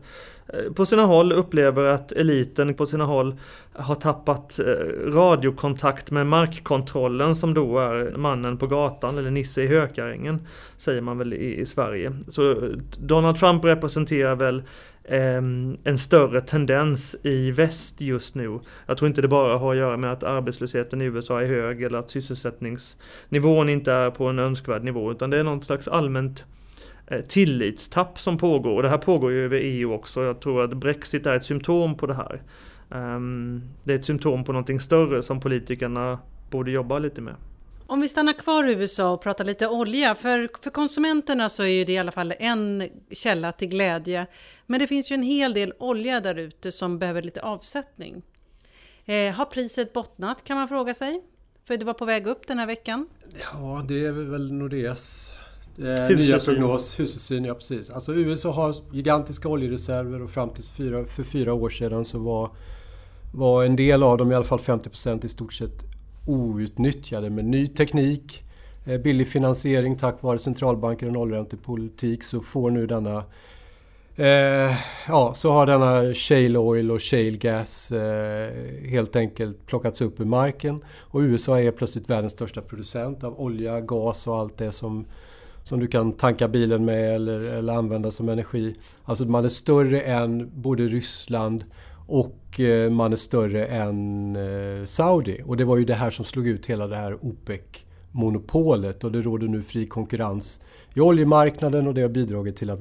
på 0.75 0.85
sina 0.85 1.05
håll 1.05 1.31
upplever 1.31 1.83
att 1.83 2.11
eliten 2.11 2.73
på 2.73 2.85
sina 2.85 3.05
håll 3.05 3.35
har 3.73 3.95
tappat 3.95 4.59
eh, 4.59 5.11
radiokontakt 5.11 6.11
med 6.11 6.27
markkontrollen 6.27 7.35
som 7.35 7.53
då 7.53 7.79
är 7.79 8.17
mannen 8.17 8.57
på 8.57 8.67
gatan 8.67 9.17
eller 9.17 9.31
Nisse 9.31 9.61
i 9.61 9.67
Hökarängen 9.67 10.47
säger 10.77 11.01
man 11.01 11.17
väl 11.17 11.33
i, 11.33 11.59
i 11.59 11.65
Sverige. 11.65 12.13
Så 12.27 12.51
eh, 12.51 12.69
Donald 12.97 13.37
Trump 13.37 13.65
representerar 13.65 14.35
väl 14.35 14.63
ehm, 15.03 15.77
en 15.83 15.97
större 15.97 16.41
tendens 16.41 17.15
i 17.23 17.51
väst 17.51 18.01
just 18.01 18.35
nu. 18.35 18.59
Jag 18.85 18.97
tror 18.97 19.07
inte 19.07 19.21
det 19.21 19.27
bara 19.27 19.57
har 19.57 19.71
att 19.71 19.77
göra 19.77 19.97
med 19.97 20.11
att 20.11 20.23
arbetslösheten 20.23 21.01
i 21.01 21.05
USA 21.05 21.41
är 21.41 21.45
hög 21.45 21.83
eller 21.83 21.99
att 21.99 22.09
sysselsättningsnivån 22.09 23.69
inte 23.69 23.91
är 23.91 24.09
på 24.09 24.25
en 24.25 24.39
önskvärd 24.39 24.83
nivå 24.83 25.11
utan 25.11 25.29
det 25.29 25.37
är 25.37 25.43
någon 25.43 25.63
slags 25.63 25.87
allmänt 25.87 26.45
Eh, 26.45 26.64
tillitstapp 27.27 28.19
som 28.19 28.37
pågår. 28.37 28.75
Och 28.75 28.83
det 28.83 28.89
här 28.89 28.97
pågår 28.97 29.31
ju 29.31 29.45
över 29.45 29.57
EU 29.57 29.93
också. 29.93 30.23
Jag 30.23 30.39
tror 30.39 30.63
att 30.63 30.73
Brexit 30.73 31.25
är 31.25 31.33
ett 31.33 31.45
symptom 31.45 31.97
på 31.97 32.07
det 32.07 32.13
här. 32.13 32.41
Ehm, 32.91 33.61
det 33.83 33.93
är 33.93 33.99
ett 33.99 34.05
symptom 34.05 34.43
på 34.43 34.51
någonting 34.51 34.79
större 34.79 35.23
som 35.23 35.39
politikerna 35.39 36.19
borde 36.49 36.71
jobba 36.71 36.99
lite 36.99 37.21
med. 37.21 37.35
Om 37.87 38.01
vi 38.01 38.09
stannar 38.09 38.33
kvar 38.33 38.67
i 38.67 38.73
USA 38.73 39.13
och 39.13 39.21
pratar 39.21 39.45
lite 39.45 39.67
olja, 39.67 40.15
för, 40.15 40.49
för 40.63 40.69
konsumenterna 40.69 41.49
så 41.49 41.63
är 41.63 41.67
ju 41.67 41.83
det 41.83 41.93
i 41.93 41.97
alla 41.97 42.11
fall 42.11 42.33
en 42.39 42.89
källa 43.11 43.51
till 43.51 43.67
glädje. 43.67 44.27
Men 44.65 44.79
det 44.79 44.87
finns 44.87 45.11
ju 45.11 45.13
en 45.13 45.23
hel 45.23 45.53
del 45.53 45.73
olja 45.79 46.21
där 46.21 46.35
ute 46.35 46.71
som 46.71 46.99
behöver 46.99 47.21
lite 47.21 47.41
avsättning. 47.41 48.23
Eh, 49.05 49.33
har 49.33 49.45
priset 49.45 49.93
bottnat 49.93 50.43
kan 50.43 50.57
man 50.57 50.67
fråga 50.67 50.93
sig? 50.93 51.23
För 51.67 51.77
det 51.77 51.85
var 51.85 51.93
på 51.93 52.05
väg 52.05 52.27
upp 52.27 52.47
den 52.47 52.59
här 52.59 52.67
veckan. 52.67 53.07
Ja, 53.39 53.85
det 53.87 54.05
är 54.05 54.11
väl 54.11 54.51
Nordeas 54.51 55.35
Eh, 55.77 56.17
nya 56.17 56.39
prognos, 56.39 56.99
hushållssyn, 56.99 57.45
ja 57.45 57.53
precis. 57.53 57.89
Alltså 57.89 58.13
USA 58.13 58.51
har 58.51 58.75
gigantiska 58.91 59.49
oljereserver 59.49 60.21
och 60.21 60.29
fram 60.29 60.49
till 60.49 60.63
fyra, 60.63 61.05
för 61.05 61.23
fyra 61.23 61.53
år 61.53 61.69
sedan 61.69 62.05
så 62.05 62.19
var, 62.19 62.49
var 63.33 63.63
en 63.63 63.75
del 63.75 64.03
av 64.03 64.17
dem, 64.17 64.31
i 64.31 64.35
alla 64.35 64.45
fall 64.45 64.59
50% 64.59 65.25
i 65.25 65.29
stort 65.29 65.53
sett 65.53 65.83
outnyttjade. 66.27 67.29
Med 67.29 67.45
ny 67.45 67.67
teknik, 67.67 68.43
eh, 68.85 69.01
billig 69.01 69.27
finansiering 69.27 69.97
tack 69.97 70.21
vare 70.21 70.39
centralbanker 70.39 71.07
och 71.07 71.13
nollräntepolitik 71.13 72.23
så 72.23 72.41
får 72.41 72.71
nu 72.71 72.87
denna 72.87 73.23
Eh, 74.17 74.75
ja, 75.07 75.33
så 75.35 75.51
har 75.51 75.65
denna 75.65 76.13
shale 76.13 76.59
oil 76.59 76.91
och 76.91 77.01
shale 77.01 77.31
gas 77.31 77.91
eh, 77.91 78.51
helt 78.89 79.15
enkelt 79.15 79.65
plockats 79.65 80.01
upp 80.01 80.19
ur 80.19 80.25
marken. 80.25 80.83
Och 80.99 81.19
USA 81.19 81.59
är 81.59 81.71
plötsligt 81.71 82.09
världens 82.09 82.33
största 82.33 82.61
producent 82.61 83.23
av 83.23 83.39
olja, 83.39 83.81
gas 83.81 84.27
och 84.27 84.37
allt 84.37 84.57
det 84.57 84.71
som, 84.71 85.05
som 85.65 85.79
du 85.79 85.87
kan 85.87 86.13
tanka 86.13 86.47
bilen 86.47 86.85
med 86.85 87.15
eller, 87.15 87.53
eller 87.53 87.73
använda 87.73 88.11
som 88.11 88.29
energi. 88.29 88.75
Alltså 89.03 89.25
man 89.25 89.45
är 89.45 89.49
större 89.49 90.01
än 90.01 90.61
både 90.61 90.83
Ryssland 90.83 91.65
och 92.07 92.59
eh, 92.59 92.89
man 92.91 93.11
är 93.11 93.15
större 93.15 93.65
än 93.65 94.35
eh, 94.35 94.85
Saudi. 94.85 95.41
Och 95.45 95.57
det 95.57 95.65
var 95.65 95.77
ju 95.77 95.85
det 95.85 95.93
här 95.93 96.09
som 96.09 96.25
slog 96.25 96.47
ut 96.47 96.65
hela 96.65 96.87
det 96.87 96.95
här 96.95 97.25
OPEC 97.25 97.61
OPEC-monopolet 98.15 99.03
och 99.03 99.11
det 99.11 99.21
råder 99.21 99.47
nu 99.47 99.61
fri 99.61 99.87
konkurrens 99.87 100.61
i 100.93 100.99
oljemarknaden 100.99 101.87
och 101.87 101.93
det 101.93 102.01
har 102.01 102.09
bidragit 102.09 102.55
till 102.55 102.69
att 102.69 102.79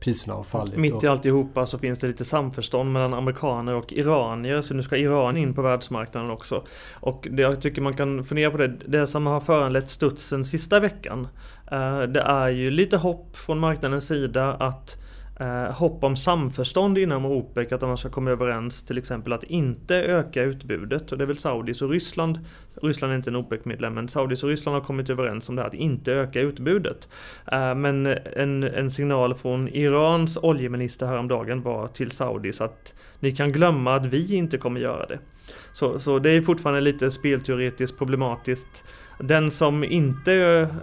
priserna 0.00 0.34
har 0.34 0.42
fallit. 0.42 0.76
Mitt 0.76 1.04
i 1.04 1.06
alltihopa 1.06 1.66
så 1.66 1.78
finns 1.78 1.98
det 1.98 2.06
lite 2.06 2.24
samförstånd 2.24 2.92
mellan 2.92 3.14
amerikaner 3.14 3.74
och 3.74 3.92
iranier. 3.92 4.62
Så 4.62 4.74
nu 4.74 4.82
ska 4.82 4.96
Iran 4.96 5.36
in 5.36 5.54
på 5.54 5.62
världsmarknaden 5.62 6.30
också. 6.30 6.64
Och 7.00 7.28
det 7.30 7.42
jag 7.42 7.62
tycker 7.62 7.82
man 7.82 7.96
kan 7.96 8.24
fundera 8.24 8.50
på 8.50 8.56
det, 8.56 8.68
det 8.68 9.06
som 9.06 9.26
har 9.26 9.40
föranlett 9.40 9.90
studsen 9.90 10.44
sista 10.44 10.80
veckan. 10.80 11.28
Eh, 11.72 12.02
det 12.02 12.20
är 12.20 12.48
ju 12.48 12.70
lite 12.70 12.96
hopp 12.96 13.36
från 13.36 13.58
marknadens 13.58 14.06
sida 14.06 14.52
att 14.52 14.96
eh, 15.40 15.72
hopp 15.72 16.04
om 16.04 16.16
samförstånd 16.16 16.98
inom 16.98 17.24
OPEC, 17.24 17.72
att 17.72 17.80
man 17.80 17.98
ska 17.98 18.08
komma 18.08 18.30
överens 18.30 18.82
till 18.82 18.98
exempel 18.98 19.32
att 19.32 19.44
inte 19.44 19.96
öka 19.96 20.42
utbudet. 20.42 21.12
Och 21.12 21.18
det 21.18 21.24
är 21.24 21.26
väl 21.26 21.38
Saudis 21.38 21.82
och 21.82 21.90
Ryssland, 21.90 22.38
Ryssland 22.82 23.12
är 23.12 23.16
inte 23.16 23.30
en 23.30 23.36
OPEC-medlem, 23.36 23.94
men 23.94 24.08
Saudis 24.08 24.42
och 24.42 24.48
Ryssland 24.48 24.74
har 24.74 24.84
kommit 24.84 25.10
överens 25.10 25.48
om 25.48 25.56
det 25.56 25.62
här, 25.62 25.68
att 25.68 25.74
inte 25.74 26.12
öka 26.12 26.40
utbudet. 26.40 27.08
Eh, 27.52 27.74
men 27.74 28.06
en, 28.36 28.62
en 28.62 28.90
signal 28.90 29.34
från 29.34 29.68
Irans 29.68 30.36
oljeminister 30.42 31.06
häromdagen 31.06 31.62
var 31.62 31.86
till 31.86 32.10
Saudis 32.10 32.60
att 32.60 32.94
ni 33.20 33.32
kan 33.32 33.52
glömma 33.52 33.94
att 33.94 34.06
vi 34.06 34.34
inte 34.34 34.58
kommer 34.58 34.80
göra 34.80 35.06
det. 35.06 35.18
Så, 35.72 36.00
så 36.00 36.18
det 36.18 36.30
är 36.30 36.42
fortfarande 36.42 36.80
lite 36.80 37.10
spelteoretiskt 37.10 37.98
problematiskt 37.98 38.84
den 39.22 39.50
som 39.50 39.84
inte, 39.84 40.32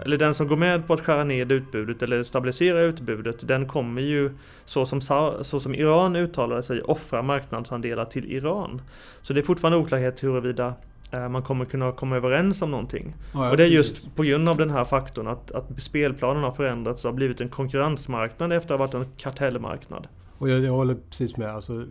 eller 0.05 0.17
den 0.17 0.35
som 0.35 0.47
går 0.47 0.55
med 0.55 0.87
på 0.87 0.93
att 0.93 1.01
skära 1.01 1.23
ned 1.23 1.51
utbudet 1.51 2.03
eller 2.03 2.23
stabilisera 2.23 2.79
utbudet, 2.79 3.47
den 3.47 3.65
kommer 3.67 4.01
ju 4.01 4.31
så 4.65 4.85
som, 4.85 5.01
så 5.41 5.59
som 5.59 5.75
Iran 5.75 6.15
uttalade 6.15 6.63
sig 6.63 6.81
offra 6.81 7.21
marknadsandelar 7.21 8.05
till 8.05 8.31
Iran. 8.31 8.81
Så 9.21 9.33
det 9.33 9.39
är 9.39 9.43
fortfarande 9.43 9.77
oklarhet 9.77 10.23
huruvida 10.23 10.73
eh, 11.11 11.29
man 11.29 11.43
kommer 11.43 11.65
kunna 11.65 11.91
komma 11.91 12.15
överens 12.15 12.61
om 12.61 12.71
någonting. 12.71 13.15
Ja, 13.33 13.51
och 13.51 13.57
det 13.57 13.63
är 13.63 13.67
just 13.67 14.15
på 14.15 14.23
grund 14.23 14.49
av 14.49 14.57
den 14.57 14.69
här 14.69 14.85
faktorn 14.85 15.27
att, 15.27 15.51
att 15.51 15.83
spelplanen 15.83 16.43
har 16.43 16.51
förändrats 16.51 17.05
och 17.05 17.11
har 17.11 17.15
blivit 17.15 17.41
en 17.41 17.49
konkurrensmarknad 17.49 18.53
efter 18.53 18.73
att 18.73 18.79
ha 18.79 18.87
varit 18.87 18.93
en 18.93 19.11
kartellmarknad. 19.17 20.07
Och 20.37 20.49
jag, 20.49 20.59
jag 20.59 20.71
håller 20.71 20.95
precis 21.09 21.37
med. 21.37 21.49
Alltså, 21.49 21.83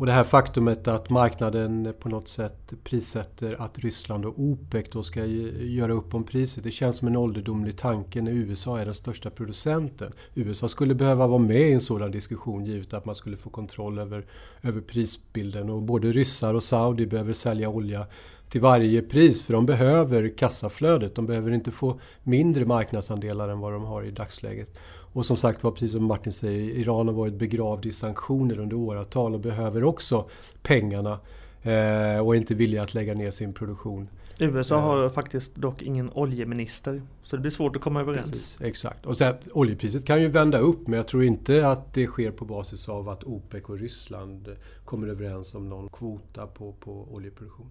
och 0.00 0.06
det 0.06 0.12
här 0.12 0.24
faktumet 0.24 0.88
att 0.88 1.10
marknaden 1.10 1.94
på 2.00 2.08
något 2.08 2.28
sätt 2.28 2.72
prissätter 2.84 3.56
att 3.62 3.78
Ryssland 3.78 4.26
och 4.26 4.34
OPEC 4.36 4.86
då 4.92 5.02
ska 5.02 5.24
göra 5.24 5.92
upp 5.92 6.14
om 6.14 6.24
priset. 6.24 6.64
Det 6.64 6.70
känns 6.70 6.96
som 6.96 7.08
en 7.08 7.16
ålderdomlig 7.16 7.76
tanke 7.76 8.22
när 8.22 8.32
USA 8.32 8.80
är 8.80 8.84
den 8.84 8.94
största 8.94 9.30
producenten. 9.30 10.12
USA 10.34 10.68
skulle 10.68 10.94
behöva 10.94 11.26
vara 11.26 11.38
med 11.38 11.60
i 11.60 11.72
en 11.72 11.80
sådan 11.80 12.10
diskussion 12.10 12.64
givet 12.64 12.94
att 12.94 13.04
man 13.04 13.14
skulle 13.14 13.36
få 13.36 13.50
kontroll 13.50 13.98
över, 13.98 14.26
över 14.62 14.80
prisbilden. 14.80 15.70
Och 15.70 15.82
både 15.82 16.12
ryssar 16.12 16.54
och 16.54 16.62
Saudi 16.62 17.06
behöver 17.06 17.32
sälja 17.32 17.68
olja 17.68 18.06
till 18.48 18.60
varje 18.60 19.02
pris 19.02 19.42
för 19.42 19.54
de 19.54 19.66
behöver 19.66 20.36
kassaflödet. 20.36 21.14
De 21.14 21.26
behöver 21.26 21.50
inte 21.50 21.70
få 21.70 22.00
mindre 22.22 22.64
marknadsandelar 22.64 23.48
än 23.48 23.60
vad 23.60 23.72
de 23.72 23.84
har 23.84 24.02
i 24.02 24.10
dagsläget. 24.10 24.78
Och 25.12 25.26
som 25.26 25.36
sagt 25.36 25.64
var, 25.64 25.70
precis 25.70 25.92
som 25.92 26.04
Martin 26.04 26.32
säger, 26.32 26.60
Iran 26.60 27.08
har 27.08 27.14
varit 27.14 27.34
begravd 27.34 27.86
i 27.86 27.92
sanktioner 27.92 28.58
under 28.58 28.76
åratal 28.76 29.34
och 29.34 29.40
behöver 29.40 29.84
också 29.84 30.28
pengarna 30.62 31.20
eh, 31.62 32.26
och 32.26 32.34
är 32.34 32.38
inte 32.38 32.54
villiga 32.54 32.82
att 32.82 32.94
lägga 32.94 33.14
ner 33.14 33.30
sin 33.30 33.52
produktion. 33.52 34.08
USA 34.38 34.76
eh. 34.76 34.82
har 34.82 35.08
faktiskt 35.08 35.54
dock 35.54 35.82
ingen 35.82 36.10
oljeminister. 36.12 37.02
Så 37.22 37.36
det 37.36 37.40
blir 37.42 37.50
svårt 37.50 37.76
att 37.76 37.82
komma 37.82 38.00
överens. 38.00 38.30
Precis, 38.30 38.60
exakt. 38.60 39.06
Och 39.06 39.18
sen, 39.18 39.34
oljepriset 39.52 40.04
kan 40.04 40.22
ju 40.22 40.28
vända 40.28 40.58
upp 40.58 40.86
men 40.86 40.96
jag 40.96 41.06
tror 41.08 41.24
inte 41.24 41.68
att 41.68 41.94
det 41.94 42.06
sker 42.06 42.30
på 42.30 42.44
basis 42.44 42.88
av 42.88 43.08
att 43.08 43.24
OPEC 43.24 43.64
och 43.64 43.78
Ryssland 43.78 44.56
kommer 44.84 45.08
överens 45.08 45.54
om 45.54 45.68
någon 45.68 45.88
kvota 45.88 46.46
på, 46.46 46.72
på 46.72 47.08
oljeproduktion. 47.10 47.70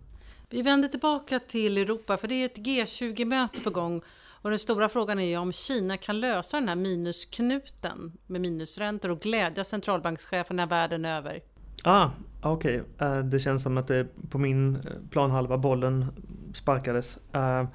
Vi 0.49 0.61
vänder 0.61 0.89
tillbaka 0.89 1.39
till 1.39 1.77
Europa 1.77 2.17
för 2.17 2.27
det 2.27 2.35
är 2.35 2.45
ett 2.45 2.57
G20-möte 2.57 3.61
på 3.61 3.69
gång 3.69 4.01
och 4.41 4.49
den 4.49 4.59
stora 4.59 4.89
frågan 4.89 5.19
är 5.19 5.25
ju 5.25 5.37
om 5.37 5.51
Kina 5.51 5.97
kan 5.97 6.19
lösa 6.19 6.59
den 6.59 6.69
här 6.69 6.75
minusknuten 6.75 8.13
med 8.27 8.41
minusräntor 8.41 9.11
och 9.11 9.19
glädja 9.19 9.63
centralbankscheferna 9.63 10.65
världen 10.65 11.05
över. 11.05 11.39
Ah, 11.83 12.09
Okej, 12.41 12.81
okay. 12.81 13.17
uh, 13.17 13.25
det 13.25 13.39
känns 13.39 13.63
som 13.63 13.77
att 13.77 13.87
det 13.87 14.07
på 14.29 14.37
min 14.37 14.75
eh, 14.75 14.81
planhalva 15.09 15.57
bollen 15.57 16.05
sparkades. 16.53 17.19
Uh, 17.35 17.67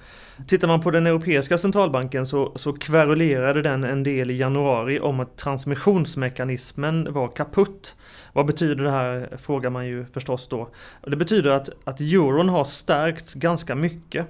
tittar 0.46 0.68
man 0.68 0.80
på 0.80 0.90
den 0.90 1.06
Europeiska 1.06 1.58
centralbanken 1.58 2.26
så, 2.26 2.52
så 2.56 2.72
kverulerade 2.72 3.62
den 3.62 3.84
en 3.84 4.02
del 4.02 4.30
i 4.30 4.36
januari 4.36 5.00
om 5.00 5.20
att 5.20 5.36
transmissionsmekanismen 5.36 7.12
var 7.12 7.28
kaputt. 7.28 7.94
Vad 8.32 8.46
betyder 8.46 8.84
det 8.84 8.90
här, 8.90 9.36
frågar 9.38 9.70
man 9.70 9.86
ju 9.86 10.04
förstås 10.04 10.48
då. 10.48 10.68
Det 11.02 11.16
betyder 11.16 11.50
att, 11.50 11.68
att 11.84 12.00
euron 12.00 12.48
har 12.48 12.64
stärkts 12.64 13.34
ganska 13.34 13.74
mycket. 13.74 14.26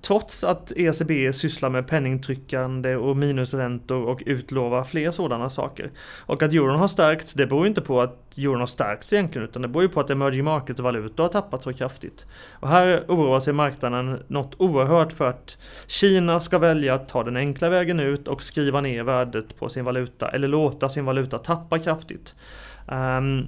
Trots 0.00 0.44
att 0.44 0.72
ECB 0.76 1.32
sysslar 1.32 1.70
med 1.70 1.86
penningtryckande 1.86 2.96
och 2.96 3.16
minusräntor 3.16 4.02
och 4.02 4.22
utlovar 4.26 4.84
fler 4.84 5.10
sådana 5.10 5.50
saker. 5.50 5.90
Och 6.26 6.42
att 6.42 6.52
euron 6.52 6.78
har 6.78 6.88
stärkts, 6.88 7.34
det 7.34 7.46
beror 7.46 7.66
inte 7.66 7.80
på 7.80 8.00
att 8.00 8.38
euron 8.38 8.60
har 8.60 8.66
stärkts 8.66 9.12
egentligen, 9.12 9.48
utan 9.48 9.62
det 9.62 9.68
beror 9.68 9.82
ju 9.82 9.88
på 9.88 10.00
att 10.00 10.10
emerging 10.10 10.44
market-valutor 10.44 11.22
har 11.22 11.30
tappat 11.30 11.62
så 11.62 11.72
kraftigt. 11.72 12.26
Och 12.52 12.68
här 12.68 13.04
oroar 13.08 13.40
sig 13.40 13.52
marknaden 13.52 14.22
något 14.28 14.54
oerhört 14.58 15.12
för 15.12 15.28
att 15.28 15.58
Kina 15.86 16.40
ska 16.40 16.58
välja 16.58 16.94
att 16.94 17.08
ta 17.08 17.24
den 17.24 17.36
enkla 17.36 17.68
vägen 17.68 18.00
ut 18.00 18.28
och 18.28 18.42
skriva 18.42 18.80
ner 18.80 19.02
värdet 19.02 19.58
på 19.58 19.68
sin 19.68 19.84
valuta, 19.84 20.28
eller 20.28 20.48
låta 20.48 20.88
sin 20.88 21.04
valuta 21.04 21.38
tappa 21.38 21.78
kraftigt. 21.78 22.34
Um, 22.86 23.46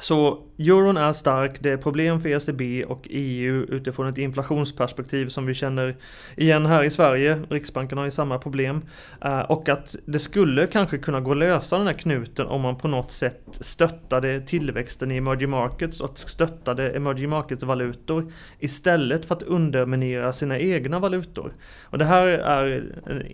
så 0.00 0.38
euron 0.58 0.96
är 0.96 1.12
stark, 1.12 1.56
det 1.60 1.70
är 1.70 1.76
problem 1.76 2.20
för 2.20 2.28
ECB 2.28 2.84
och 2.84 3.06
EU 3.10 3.62
utifrån 3.62 4.08
ett 4.08 4.18
inflationsperspektiv 4.18 5.28
som 5.28 5.46
vi 5.46 5.54
känner 5.54 5.96
igen 6.36 6.66
här 6.66 6.84
i 6.84 6.90
Sverige. 6.90 7.42
Riksbanken 7.48 7.98
har 7.98 8.04
ju 8.04 8.10
samma 8.10 8.38
problem. 8.38 8.82
Eh, 9.24 9.40
och 9.40 9.68
att 9.68 9.96
det 10.04 10.18
skulle 10.18 10.66
kanske 10.66 10.98
kunna 10.98 11.20
gå 11.20 11.30
att 11.30 11.36
lösa 11.36 11.78
den 11.78 11.86
här 11.86 11.94
knuten 11.94 12.46
om 12.46 12.60
man 12.60 12.76
på 12.76 12.88
något 12.88 13.12
sätt 13.12 13.42
stöttade 13.60 14.40
tillväxten 14.40 15.10
i 15.10 15.16
emerging 15.16 15.50
markets 15.50 16.00
och 16.00 16.18
stöttade 16.18 16.90
emerging 16.90 17.28
markets-valutor 17.28 18.32
istället 18.58 19.24
för 19.26 19.34
att 19.34 19.42
underminera 19.42 20.32
sina 20.32 20.58
egna 20.58 20.98
valutor. 20.98 21.52
Och 21.82 21.98
det 21.98 22.04
här 22.04 22.26
är 22.26 22.84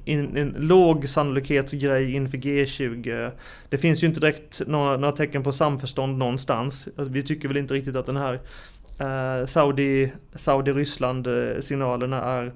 en, 0.05 0.37
en 0.37 0.55
låg 0.59 1.09
sannolikhetsgrej 1.09 2.15
inför 2.15 2.39
G20. 2.39 3.31
Det 3.69 3.79
finns 3.79 4.03
ju 4.03 4.07
inte 4.07 4.21
direkt 4.21 4.63
några, 4.67 4.97
några 4.97 5.13
tecken 5.13 5.43
på 5.43 5.53
samförstånd 5.53 6.19
någonstans. 6.19 6.56
Alltså, 6.59 6.91
vi 6.97 7.23
tycker 7.23 7.49
väl 7.49 7.57
inte 7.57 7.75
riktigt 7.75 7.97
att 7.97 8.07
den 8.07 8.17
här 8.17 8.41
eh, 8.99 9.47
Saudi, 9.47 10.13
Saudi-Ryssland 10.35 11.29
signalerna 11.61 12.23
är 12.23 12.53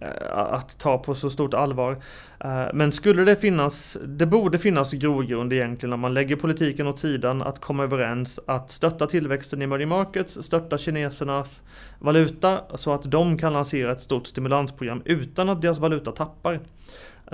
eh, 0.00 0.38
att 0.38 0.78
ta 0.78 0.98
på 0.98 1.14
så 1.14 1.30
stort 1.30 1.54
allvar. 1.54 2.02
Eh, 2.40 2.66
men 2.74 2.92
skulle 2.92 3.24
det 3.24 3.36
finnas, 3.36 3.96
det 4.04 4.26
borde 4.26 4.58
finnas 4.58 4.92
grogrund 4.92 5.52
egentligen 5.52 5.92
om 5.92 6.00
man 6.00 6.14
lägger 6.14 6.36
politiken 6.36 6.86
åt 6.86 6.98
sidan 6.98 7.42
att 7.42 7.60
komma 7.60 7.82
överens 7.82 8.40
att 8.46 8.70
stötta 8.70 9.06
tillväxten 9.06 9.62
i 9.62 9.64
emerging 9.64 9.88
markets, 9.88 10.38
stötta 10.42 10.78
kinesernas 10.78 11.62
valuta 11.98 12.60
så 12.74 12.92
att 12.92 13.10
de 13.10 13.38
kan 13.38 13.52
lansera 13.52 13.92
ett 13.92 14.00
stort 14.00 14.26
stimulansprogram 14.26 15.02
utan 15.04 15.48
att 15.48 15.62
deras 15.62 15.78
valuta 15.78 16.12
tappar. 16.12 16.60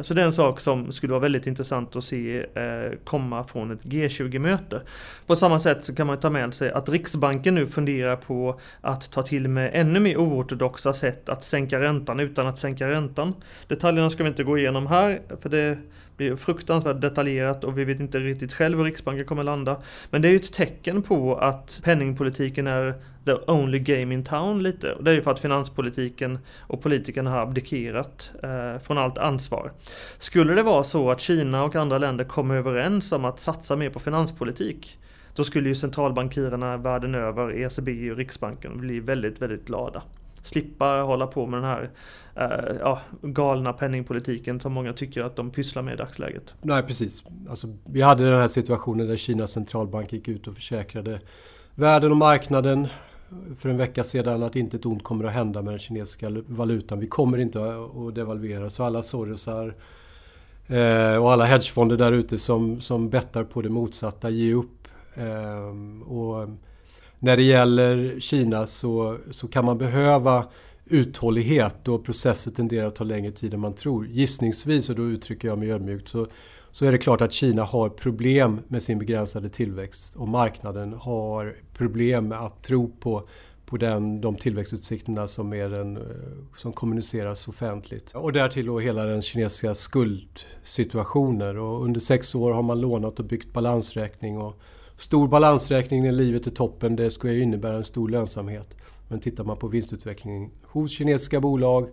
Så 0.03 0.15
det 0.15 0.23
är 0.23 0.27
en 0.27 0.33
sak 0.33 0.61
som 0.61 0.93
skulle 0.93 1.11
vara 1.11 1.21
väldigt 1.21 1.47
intressant 1.47 1.97
att 1.97 2.05
se 2.05 2.47
eh, 2.55 2.99
komma 3.05 3.45
från 3.45 3.71
ett 3.71 3.85
G20-möte. 3.85 4.83
På 5.27 5.37
samma 5.37 5.61
sätt 5.61 5.85
så 5.85 5.95
kan 5.95 6.07
man 6.07 6.19
ta 6.19 6.31
med 6.31 6.55
sig 6.55 6.71
att 6.71 6.89
Riksbanken 6.89 7.55
nu 7.55 7.67
funderar 7.67 8.17
på 8.17 8.61
att 8.81 9.11
ta 9.11 9.23
till 9.23 9.49
med 9.49 9.71
ännu 9.75 10.01
mer 10.01 10.17
oortodoxa 10.17 10.93
sätt 10.93 11.29
att 11.29 11.45
sänka 11.45 11.81
räntan 11.81 12.21
utan 12.21 12.47
att 12.47 12.59
sänka 12.59 12.89
räntan. 12.89 13.35
Detaljerna 13.69 14.11
ska 14.11 14.23
vi 14.23 14.29
inte 14.29 14.45
gå 14.45 14.59
igenom 14.59 14.87
här, 14.87 15.23
för 15.41 15.49
det 15.49 15.79
blir 16.17 16.37
fruktansvärt 16.37 17.01
detaljerat 17.01 17.65
och 17.65 17.79
vi 17.79 17.85
vet 17.85 18.01
inte 18.01 18.19
riktigt 18.19 18.53
själv 18.53 18.79
hur 18.79 18.85
Riksbanken 18.85 19.25
kommer 19.25 19.45
landa. 19.45 19.77
Men 20.11 20.23
det 20.23 20.29
är 20.29 20.31
ju 20.31 20.37
ett 20.37 20.53
tecken 20.53 21.03
på 21.03 21.37
att 21.37 21.81
penningpolitiken 21.85 22.67
är 22.67 22.95
the 23.25 23.33
only 23.33 23.79
game 23.79 24.15
in 24.15 24.25
town 24.25 24.63
lite. 24.63 24.93
Och 24.93 25.05
det 25.05 25.11
är 25.11 25.15
ju 25.15 25.23
för 25.23 25.31
att 25.31 25.41
finanspolitiken 25.41 26.39
och 26.61 26.83
politikerna 26.83 27.31
har 27.31 27.39
abdikerat 27.39 28.31
eh, 28.43 28.79
från 28.83 28.99
allt 28.99 29.19
ansvar. 29.19 29.73
Skulle 30.19 30.55
det 30.55 30.63
vara 30.63 30.85
så 30.85 31.11
att 31.11 31.21
Kina 31.21 31.65
och 31.65 31.77
andra 31.77 31.99
länder 31.99 32.25
kommer 32.25 32.57
överens 32.57 33.13
om 33.13 33.25
att 33.25 33.41
satsa 33.41 33.77
mer 33.77 33.91
på 33.91 33.99
finanspolitik 33.99 34.99
då 35.35 35.45
skulle 35.45 35.69
ju 35.69 35.75
centralbankirerna 35.75 36.77
världen 36.77 37.15
över, 37.15 37.53
ECB 37.53 38.11
och 38.11 38.17
Riksbanken 38.17 38.81
bli 38.81 39.01
väldigt, 39.01 39.43
väldigt 39.43 39.67
glada 39.67 40.03
slippa 40.47 40.87
hålla 40.87 41.27
på 41.27 41.47
med 41.47 41.63
den 41.63 41.71
här 41.71 41.91
eh, 42.37 42.77
ja, 42.81 43.01
galna 43.23 43.73
penningpolitiken 43.73 44.61
som 44.61 44.73
många 44.73 44.93
tycker 44.93 45.25
att 45.25 45.37
de 45.37 45.51
pysslar 45.51 45.83
med 45.83 45.95
i 45.95 45.97
dagsläget. 45.97 46.55
Nej 46.63 46.83
precis. 46.83 47.25
Alltså, 47.51 47.69
vi 47.85 48.03
hade 48.03 48.31
den 48.31 48.41
här 48.41 48.49
situationen 48.49 49.07
där 49.07 49.17
Kinas 49.17 49.51
centralbank 49.51 50.13
gick 50.13 50.29
ut 50.29 50.47
och 50.47 50.55
försäkrade 50.55 51.21
världen 51.75 52.11
och 52.11 52.17
marknaden 52.17 52.89
för 53.59 53.69
en 53.69 53.77
vecka 53.77 54.05
sedan 54.05 54.43
att 54.43 54.57
inte 54.57 54.77
ett 54.77 54.87
ont 54.87 55.03
kommer 55.03 55.25
att 55.25 55.33
hända 55.33 55.63
med 55.63 55.73
den 55.73 55.81
kinesiska 55.81 56.31
valutan. 56.47 57.01
Vi 57.01 57.07
kommer 57.07 57.39
inte 57.39 57.59
att 57.59 58.15
devalvera. 58.15 58.71
Så 58.71 58.85
alla 58.85 59.03
Sorosar 59.03 59.75
eh, 60.67 61.17
och 61.17 61.33
alla 61.33 61.45
hedgefonder 61.45 61.97
där 61.97 62.13
ute 62.13 62.39
som, 62.39 62.81
som 62.81 63.11
bettar 63.11 63.45
på 63.45 63.63
det 63.63 63.69
motsatta, 63.69 64.31
ge 64.31 64.55
upp. 64.55 64.89
Eh, 65.15 66.09
och 66.09 66.49
när 67.25 67.37
det 67.37 67.43
gäller 67.43 68.21
Kina 68.21 68.67
så, 68.67 69.17
så 69.31 69.49
kan 69.49 69.65
man 69.65 69.79
behöva 69.79 70.49
uthållighet 70.85 71.89
och 71.89 72.05
processer 72.05 72.51
tenderar 72.51 72.87
att 72.87 72.97
ta 72.97 73.05
längre 73.05 73.33
tid 73.33 73.55
än 73.55 73.61
man 73.61 73.75
tror. 73.75 74.07
Gissningsvis, 74.07 74.91
och 74.91 74.97
då 74.97 75.03
uttrycker 75.03 75.49
jag 75.49 75.59
mig 75.59 75.73
ödmjukt, 75.73 76.09
så, 76.09 76.27
så 76.71 76.85
är 76.85 76.93
det 76.93 76.99
klart 76.99 77.21
att 77.21 77.33
Kina 77.33 77.65
har 77.65 77.89
problem 77.89 78.61
med 78.69 78.83
sin 78.83 78.99
begränsade 78.99 79.49
tillväxt 79.49 80.17
och 80.17 80.29
marknaden 80.29 80.93
har 80.93 81.57
problem 81.73 82.29
med 82.29 82.39
att 82.39 82.63
tro 82.63 82.89
på 83.01 83.29
på 83.67 83.77
den, 83.77 84.21
de 84.21 84.37
tillväxtutsikterna 84.37 85.27
som, 85.27 85.53
är 85.53 85.69
den, 85.69 85.97
eh, 85.97 86.03
som 86.57 86.73
kommuniceras 86.73 87.49
offentligt. 87.49 88.11
Och 88.15 88.33
därtill 88.33 88.67
då 88.67 88.79
hela 88.79 89.05
den 89.05 89.23
kinesiska 89.23 89.75
skuldsituationen. 89.75 91.59
Och 91.59 91.85
under 91.85 92.01
sex 92.01 92.35
år 92.35 92.53
har 92.53 92.63
man 92.63 92.81
lånat 92.81 93.19
och 93.19 93.25
byggt 93.25 93.53
balansräkning. 93.53 94.39
Och 94.39 94.61
stor 94.97 95.29
balansräkning 95.29 96.03
när 96.03 96.13
livet 96.13 96.47
är 96.47 96.51
toppen, 96.51 96.97
det 96.97 97.11
skulle 97.11 97.33
ju 97.33 97.43
innebära 97.43 97.77
en 97.77 97.85
stor 97.85 98.09
lönsamhet. 98.09 98.77
Men 99.09 99.21
tittar 99.21 99.45
man 99.45 99.57
på 99.57 99.69
vinstutvecklingen 99.69 100.51
hos 100.63 100.91
kinesiska 100.91 101.41
bolag 101.41 101.89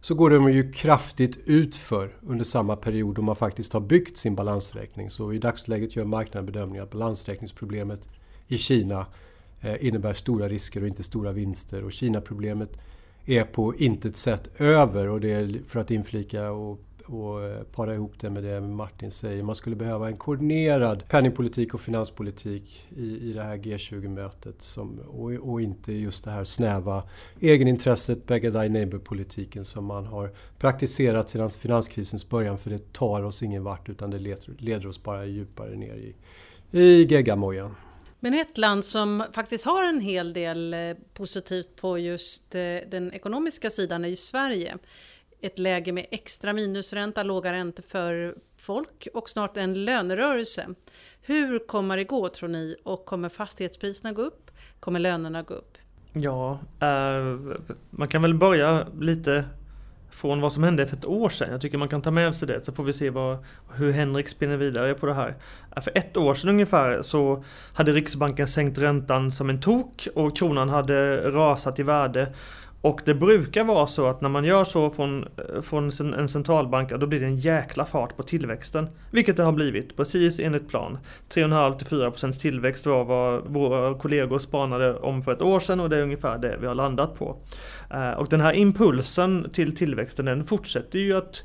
så 0.00 0.14
går 0.14 0.30
de 0.30 0.52
ju 0.52 0.72
kraftigt 0.72 1.38
utför 1.44 2.16
under 2.20 2.44
samma 2.44 2.76
period 2.76 3.14
då 3.14 3.22
man 3.22 3.36
faktiskt 3.36 3.72
har 3.72 3.80
byggt 3.80 4.16
sin 4.16 4.34
balansräkning. 4.34 5.10
Så 5.10 5.32
i 5.32 5.38
dagsläget 5.38 5.96
gör 5.96 6.04
marknaden 6.04 6.46
bedömningen 6.46 6.82
att 6.82 6.90
balansräkningsproblemet 6.90 8.08
i 8.48 8.58
Kina 8.58 9.06
eh, 9.60 9.86
innebär 9.86 10.12
stora 10.12 10.48
risker 10.48 10.80
och 10.80 10.88
inte 10.88 11.02
stora 11.02 11.32
vinster. 11.32 11.84
Och 11.84 11.92
Kina-problemet 11.92 12.78
är 13.24 13.44
på 13.44 13.74
intet 13.74 14.16
sätt 14.16 14.60
över 14.60 15.08
och 15.08 15.20
det 15.20 15.32
är 15.32 15.60
för 15.68 15.80
att 15.80 15.90
inflika 15.90 16.50
och 16.50 16.80
och 17.12 17.44
eh, 17.44 17.62
para 17.62 17.94
ihop 17.94 18.12
det 18.18 18.30
med 18.30 18.44
det 18.44 18.60
Martin 18.60 19.10
säger. 19.10 19.42
Man 19.42 19.56
skulle 19.56 19.76
behöva 19.76 20.08
en 20.08 20.16
koordinerad 20.16 21.08
penningpolitik 21.08 21.74
och 21.74 21.80
finanspolitik 21.80 22.86
i, 22.96 23.30
i 23.30 23.32
det 23.32 23.42
här 23.42 23.56
G20-mötet. 23.56 24.76
Och, 25.06 25.32
och, 25.32 25.60
inte 25.60 25.92
just 25.92 26.24
det 26.24 26.30
här 26.30 26.44
snäva 26.44 27.02
egenintresset, 27.40 28.26
beggar 28.26 28.50
thy 28.50 28.68
neighbor-politiken 28.68 29.64
som 29.64 29.84
man 29.84 30.06
har 30.06 30.32
praktiserat 30.58 31.30
sedan 31.30 31.50
finanskrisens 31.50 32.28
början. 32.28 32.58
För 32.58 32.70
det 32.70 32.92
tar 32.92 33.22
oss 33.22 33.42
ingen 33.42 33.64
vart 33.64 33.88
utan 33.88 34.10
det 34.10 34.18
leder, 34.18 34.54
leder 34.58 34.86
oss 34.86 35.02
bara 35.02 35.26
djupare 35.26 35.76
ner 35.76 35.94
i, 35.94 36.14
i 36.80 37.04
geggamojan. 37.04 37.74
Men 38.24 38.34
ett 38.34 38.58
land 38.58 38.84
som 38.84 39.24
faktiskt 39.32 39.64
har 39.64 39.88
en 39.88 40.00
hel 40.00 40.32
del 40.32 40.74
eh, 40.74 40.80
positivt 41.14 41.76
på 41.76 41.98
just 41.98 42.54
eh, 42.54 42.76
den 42.88 43.12
ekonomiska 43.12 43.70
sidan 43.70 44.04
är 44.04 44.08
ju 44.08 44.16
Sverige 44.16 44.78
ett 45.42 45.58
läge 45.58 45.92
med 45.92 46.06
extra 46.10 46.52
minusränta, 46.52 47.22
låga 47.22 47.52
räntor 47.52 47.84
för 47.88 48.34
folk 48.56 49.08
och 49.14 49.30
snart 49.30 49.56
en 49.56 49.84
lönerörelse. 49.84 50.66
Hur 51.22 51.58
kommer 51.58 51.96
det 51.96 52.04
gå 52.04 52.28
tror 52.28 52.48
ni? 52.48 52.76
Och 52.84 53.04
kommer 53.04 53.28
fastighetspriserna 53.28 54.12
gå 54.12 54.22
upp? 54.22 54.50
Kommer 54.80 55.00
lönerna 55.00 55.42
gå 55.42 55.54
upp? 55.54 55.78
Ja, 56.12 56.58
eh, 56.80 57.38
man 57.90 58.08
kan 58.08 58.22
väl 58.22 58.34
börja 58.34 58.86
lite 59.00 59.44
från 60.10 60.40
vad 60.40 60.52
som 60.52 60.62
hände 60.62 60.86
för 60.86 60.96
ett 60.96 61.04
år 61.04 61.28
sedan. 61.28 61.52
Jag 61.52 61.60
tycker 61.60 61.78
man 61.78 61.88
kan 61.88 62.02
ta 62.02 62.10
med 62.10 62.36
sig 62.36 62.48
det 62.48 62.64
så 62.64 62.72
får 62.72 62.84
vi 62.84 62.92
se 62.92 63.10
vad, 63.10 63.38
hur 63.74 63.92
Henrik 63.92 64.28
spinner 64.28 64.56
vidare 64.56 64.94
på 64.94 65.06
det 65.06 65.14
här. 65.14 65.34
Eh, 65.76 65.82
för 65.82 65.92
ett 65.94 66.16
år 66.16 66.34
sedan 66.34 66.50
ungefär 66.50 67.02
så 67.02 67.44
hade 67.74 67.92
Riksbanken 67.92 68.46
sänkt 68.46 68.78
räntan 68.78 69.32
som 69.32 69.50
en 69.50 69.60
tok 69.60 70.08
och 70.14 70.36
kronan 70.36 70.68
hade 70.68 71.30
rasat 71.30 71.78
i 71.78 71.82
värde. 71.82 72.32
Och 72.82 73.00
det 73.04 73.14
brukar 73.14 73.64
vara 73.64 73.86
så 73.86 74.06
att 74.06 74.20
när 74.20 74.28
man 74.28 74.44
gör 74.44 74.64
så 74.64 74.90
från, 74.90 75.22
eh, 75.22 75.62
från 75.62 76.14
en 76.14 76.28
centralbank, 76.28 76.90
då 76.90 77.06
blir 77.06 77.20
det 77.20 77.26
en 77.26 77.36
jäkla 77.36 77.84
fart 77.84 78.16
på 78.16 78.22
tillväxten. 78.22 78.88
Vilket 79.10 79.36
det 79.36 79.42
har 79.42 79.52
blivit, 79.52 79.96
precis 79.96 80.40
enligt 80.40 80.68
plan. 80.68 80.98
3,5-4% 81.28 82.40
tillväxt 82.40 82.86
var 82.86 83.04
vad 83.04 83.42
våra 83.46 83.94
kollegor 83.94 84.38
spanade 84.38 84.94
om 84.94 85.22
för 85.22 85.32
ett 85.32 85.42
år 85.42 85.60
sedan 85.60 85.80
och 85.80 85.90
det 85.90 85.96
är 85.96 86.02
ungefär 86.02 86.38
det 86.38 86.56
vi 86.60 86.66
har 86.66 86.74
landat 86.74 87.18
på. 87.18 87.36
Eh, 87.90 88.10
och 88.10 88.28
den 88.28 88.40
här 88.40 88.52
impulsen 88.52 89.50
till 89.52 89.76
tillväxten, 89.76 90.24
den 90.24 90.44
fortsätter 90.44 90.98
ju 90.98 91.16
att 91.16 91.42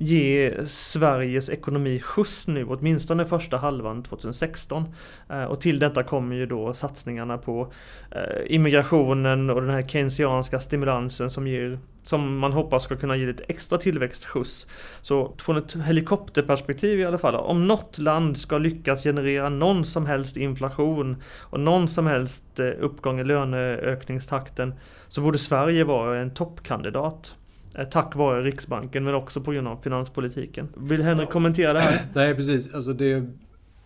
ge 0.00 0.54
Sveriges 0.66 1.48
ekonomi 1.48 2.00
skjuts 2.00 2.46
nu, 2.46 2.64
åtminstone 2.64 3.24
första 3.24 3.56
halvan 3.56 4.02
2016. 4.02 4.84
Eh, 5.30 5.44
och 5.44 5.60
till 5.60 5.78
detta 5.78 6.02
kommer 6.02 6.36
ju 6.36 6.46
då 6.46 6.74
satsningarna 6.74 7.38
på 7.38 7.72
eh, 8.10 8.54
immigrationen 8.54 9.50
och 9.50 9.60
den 9.60 9.70
här 9.70 9.82
keynesianska 9.82 10.60
stimulansen 10.60 11.30
som 11.30 11.46
ger 11.46 11.78
som 12.04 12.38
man 12.38 12.52
hoppas 12.52 12.82
ska 12.82 12.96
kunna 12.96 13.16
ge 13.16 13.26
lite 13.26 13.44
extra 13.48 13.78
tillväxtskjuts. 13.78 14.66
Så 15.00 15.34
från 15.38 15.56
ett 15.56 15.76
helikopterperspektiv 15.76 17.00
i 17.00 17.04
alla 17.04 17.18
fall, 17.18 17.34
om 17.34 17.66
något 17.66 17.98
land 17.98 18.38
ska 18.38 18.58
lyckas 18.58 19.02
generera 19.02 19.48
någon 19.48 19.84
som 19.84 20.06
helst 20.06 20.36
inflation 20.36 21.22
och 21.38 21.60
någon 21.60 21.88
som 21.88 22.06
helst 22.06 22.60
eh, 22.60 22.70
uppgång 22.80 23.20
i 23.20 23.24
löneökningstakten 23.24 24.74
så 25.08 25.20
borde 25.20 25.38
Sverige 25.38 25.84
vara 25.84 26.18
en 26.18 26.34
toppkandidat. 26.34 27.34
Eh, 27.74 27.84
tack 27.84 28.16
vare 28.16 28.42
Riksbanken 28.42 29.04
men 29.04 29.14
också 29.14 29.40
på 29.40 29.52
grund 29.52 29.68
av 29.68 29.76
finanspolitiken. 29.76 30.68
Vill 30.76 31.02
Henrik 31.02 31.30
kommentera 31.30 31.72
det 31.72 31.80
här? 31.80 32.06
Nej 32.14 32.34
precis, 32.34 32.74
alltså 32.74 32.92
det, 32.92 33.26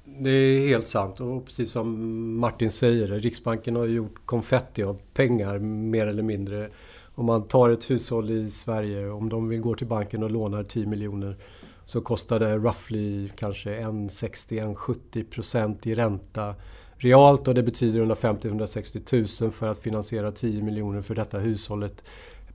det 0.04 0.30
är 0.30 0.68
helt 0.68 0.88
sant 0.88 1.20
och 1.20 1.46
precis 1.46 1.70
som 1.70 2.38
Martin 2.38 2.70
säger, 2.70 3.08
Riksbanken 3.08 3.76
har 3.76 3.86
gjort 3.86 4.26
konfetti 4.26 4.82
av 4.82 5.00
pengar 5.14 5.58
mer 5.58 6.06
eller 6.06 6.22
mindre. 6.22 6.68
Om 7.16 7.26
man 7.26 7.48
tar 7.48 7.70
ett 7.70 7.90
hushåll 7.90 8.30
i 8.30 8.50
Sverige, 8.50 9.10
om 9.10 9.28
de 9.28 9.48
vill 9.48 9.60
gå 9.60 9.74
till 9.74 9.86
banken 9.86 10.22
och 10.22 10.30
lånar 10.30 10.62
10 10.62 10.86
miljoner 10.86 11.36
så 11.86 12.00
kostar 12.00 12.38
det 12.38 12.56
roughly 12.56 13.28
kanske 13.28 13.80
1,60-1,70 13.80 15.24
procent 15.30 15.86
i 15.86 15.94
ränta 15.94 16.54
realt 16.96 17.48
och 17.48 17.54
det 17.54 17.62
betyder 17.62 18.00
150-160 18.00 19.42
000 19.42 19.52
för 19.52 19.68
att 19.68 19.78
finansiera 19.78 20.32
10 20.32 20.62
miljoner 20.62 21.02
för 21.02 21.14
detta 21.14 21.38
hushållet 21.38 22.04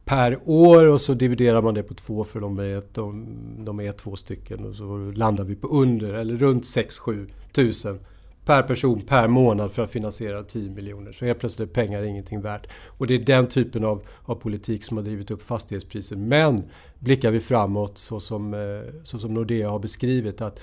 per 0.10 0.40
år 0.46 0.88
och 0.88 1.02
så 1.02 1.14
dividerar 1.14 1.62
man 1.62 1.74
det 1.74 1.84
på 1.84 1.94
två 1.94 2.24
för 2.24 2.40
de 2.40 2.60
är, 2.60 2.84
de, 2.94 3.26
de 3.66 3.80
är 3.80 3.92
två 3.92 4.16
stycken 4.16 4.66
och 4.66 4.76
så 4.76 4.98
landar 4.98 5.44
vi 5.44 5.56
på 5.56 5.68
under 5.68 6.14
eller 6.14 6.38
runt 6.38 6.64
6-7 6.64 7.30
tusen 7.52 8.00
per 8.46 8.64
person 8.64 9.02
per 9.02 9.28
månad 9.28 9.72
för 9.72 9.84
att 9.84 9.92
finansiera 9.92 10.44
10 10.44 10.70
miljoner. 10.70 11.12
Så 11.12 11.26
helt 11.26 11.40
plötsligt 11.40 11.70
är 11.70 11.74
pengar 11.74 12.04
ingenting 12.04 12.42
värt. 12.42 12.68
Och 12.86 13.08
det 13.08 13.14
är 13.14 13.20
den 13.20 13.48
typen 13.48 13.84
av, 13.84 14.04
av 14.24 14.36
politik 14.36 14.84
som 14.84 14.98
har 14.98 15.04
drivit 15.04 15.32
upp 15.32 15.42
fastighetspriser. 15.42 16.16
Men 16.16 16.64
blickar 17.00 17.32
vi 17.32 17.40
framåt 17.40 17.98
så 17.98 18.20
som, 18.20 18.54
eh, 18.54 18.94
så 19.04 19.20
som 19.20 19.34
Nordea 19.34 19.70
har 19.70 19.80
beskrivit 19.80 20.42
att 20.42 20.60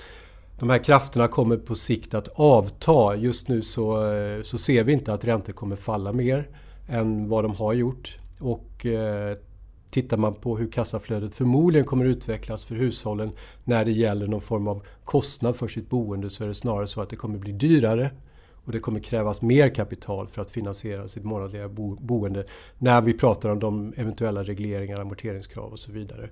de 0.59 0.69
här 0.69 0.83
krafterna 0.83 1.27
kommer 1.27 1.57
på 1.57 1.75
sikt 1.75 2.13
att 2.13 2.27
avta. 2.27 3.15
Just 3.15 3.47
nu 3.47 3.61
så, 3.61 4.11
eh, 4.13 4.41
så 4.41 4.57
ser 4.57 4.83
vi 4.83 4.93
inte 4.93 5.13
att 5.13 5.25
räntor 5.25 5.53
kommer 5.53 5.75
falla 5.75 6.13
mer 6.13 6.47
än 6.87 7.29
vad 7.29 7.43
de 7.43 7.55
har 7.55 7.73
gjort. 7.73 8.17
Och 8.39 8.85
eh, 8.85 9.37
tittar 9.91 10.17
man 10.17 10.35
på 10.35 10.57
hur 10.57 10.71
kassaflödet 10.71 11.35
förmodligen 11.35 11.85
kommer 11.85 12.05
utvecklas 12.05 12.63
för 12.63 12.75
hushållen 12.75 13.31
när 13.63 13.85
det 13.85 13.91
gäller 13.91 14.27
någon 14.27 14.41
form 14.41 14.67
av 14.67 14.85
kostnad 15.03 15.55
för 15.55 15.67
sitt 15.67 15.89
boende 15.89 16.29
så 16.29 16.43
är 16.43 16.47
det 16.47 16.53
snarare 16.53 16.87
så 16.87 17.01
att 17.01 17.09
det 17.09 17.15
kommer 17.15 17.39
bli 17.39 17.51
dyrare 17.51 18.11
och 18.67 18.71
det 18.71 18.79
kommer 18.79 18.99
krävas 18.99 19.41
mer 19.41 19.69
kapital 19.69 20.27
för 20.27 20.41
att 20.41 20.51
finansiera 20.51 21.07
sitt 21.07 21.23
månadliga 21.23 21.69
bo 21.69 21.95
boende 21.95 22.45
när 22.77 23.01
vi 23.01 23.13
pratar 23.13 23.49
om 23.49 23.59
de 23.59 23.93
eventuella 23.97 24.43
regleringar, 24.43 24.99
amorteringskrav 24.99 25.71
och 25.71 25.79
så 25.79 25.91
vidare. 25.91 26.29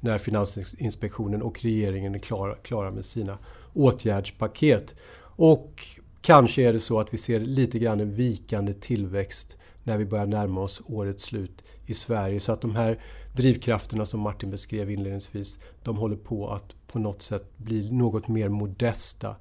När 0.00 0.18
Finansinspektionen 0.18 1.42
och 1.42 1.62
regeringen 1.62 2.14
är 2.14 2.18
klara, 2.18 2.54
klara 2.54 2.90
med 2.90 3.04
sina 3.04 3.38
åtgärdspaket. 3.74 4.94
Och 5.20 5.86
kanske 6.20 6.62
är 6.62 6.72
det 6.72 6.80
så 6.80 7.00
att 7.00 7.14
vi 7.14 7.18
ser 7.18 7.40
lite 7.40 7.78
grann 7.78 8.00
en 8.00 8.14
vikande 8.14 8.72
tillväxt 8.72 9.56
när 9.88 9.98
vi 9.98 10.04
börjar 10.04 10.26
närma 10.26 10.60
oss 10.60 10.82
årets 10.86 11.22
slut 11.22 11.64
i 11.86 11.94
Sverige. 11.94 12.40
Så 12.40 12.52
att 12.52 12.60
de 12.60 12.76
här 12.76 12.98
drivkrafterna 13.36 14.06
som 14.06 14.20
Martin 14.20 14.50
beskrev 14.50 14.90
inledningsvis, 14.90 15.58
de 15.82 15.96
håller 15.96 16.16
på 16.16 16.50
att 16.50 16.74
på 16.92 16.98
något 16.98 17.22
sätt 17.22 17.58
bli 17.58 17.90
något 17.90 18.28
mer 18.28 18.48
modesta. 18.48 19.36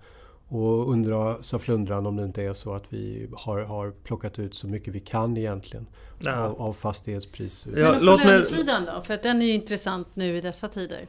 Och 0.49 0.91
undra 0.91 1.43
sa 1.43 1.59
flundran 1.59 2.05
om 2.05 2.15
det 2.15 2.23
inte 2.23 2.43
är 2.43 2.53
så 2.53 2.73
att 2.73 2.83
vi 2.89 3.29
har, 3.33 3.59
har 3.59 3.91
plockat 3.91 4.39
ut 4.39 4.55
så 4.55 4.67
mycket 4.67 4.93
vi 4.93 4.99
kan 4.99 5.37
egentligen 5.37 5.87
ja. 6.19 6.35
av, 6.35 6.61
av 6.61 6.73
fastighetspriser. 6.73 7.77
Ja, 7.77 7.91
Men 7.91 8.17
på 8.17 8.27
lönesidan 8.27 8.85
då? 8.85 9.01
För 9.01 9.13
att 9.13 9.23
den 9.23 9.41
är 9.41 9.45
ju 9.45 9.53
intressant 9.53 10.07
nu 10.13 10.37
i 10.37 10.41
dessa 10.41 10.67
tider. 10.67 11.07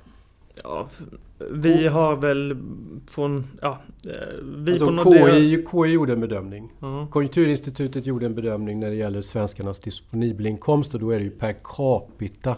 Ja, 0.63 0.89
vi 1.51 1.87
har 1.87 2.17
väl 2.17 2.57
från... 3.07 3.47
Ja, 3.63 3.79
eh, 4.05 4.11
vi 4.43 4.73
alltså, 4.73 4.87
från 4.87 4.99
KI, 4.99 5.65
KI 5.71 5.93
gjorde 5.93 6.13
en 6.13 6.21
bedömning. 6.21 6.73
Uh 6.83 7.09
Konjunkturinstitutet 7.11 8.07
gjorde 8.07 8.27
en 8.27 8.35
bedömning 8.35 8.81
när 8.81 8.89
det 8.89 8.97
gäller 8.97 9.21
svenskarnas 9.21 9.81
disponibelinkomst 9.81 10.95
och 10.95 11.01
då 11.01 11.11
är 11.11 11.19
det 11.19 11.25
ju 11.25 11.31
per 11.31 11.57
capita. 11.65 12.57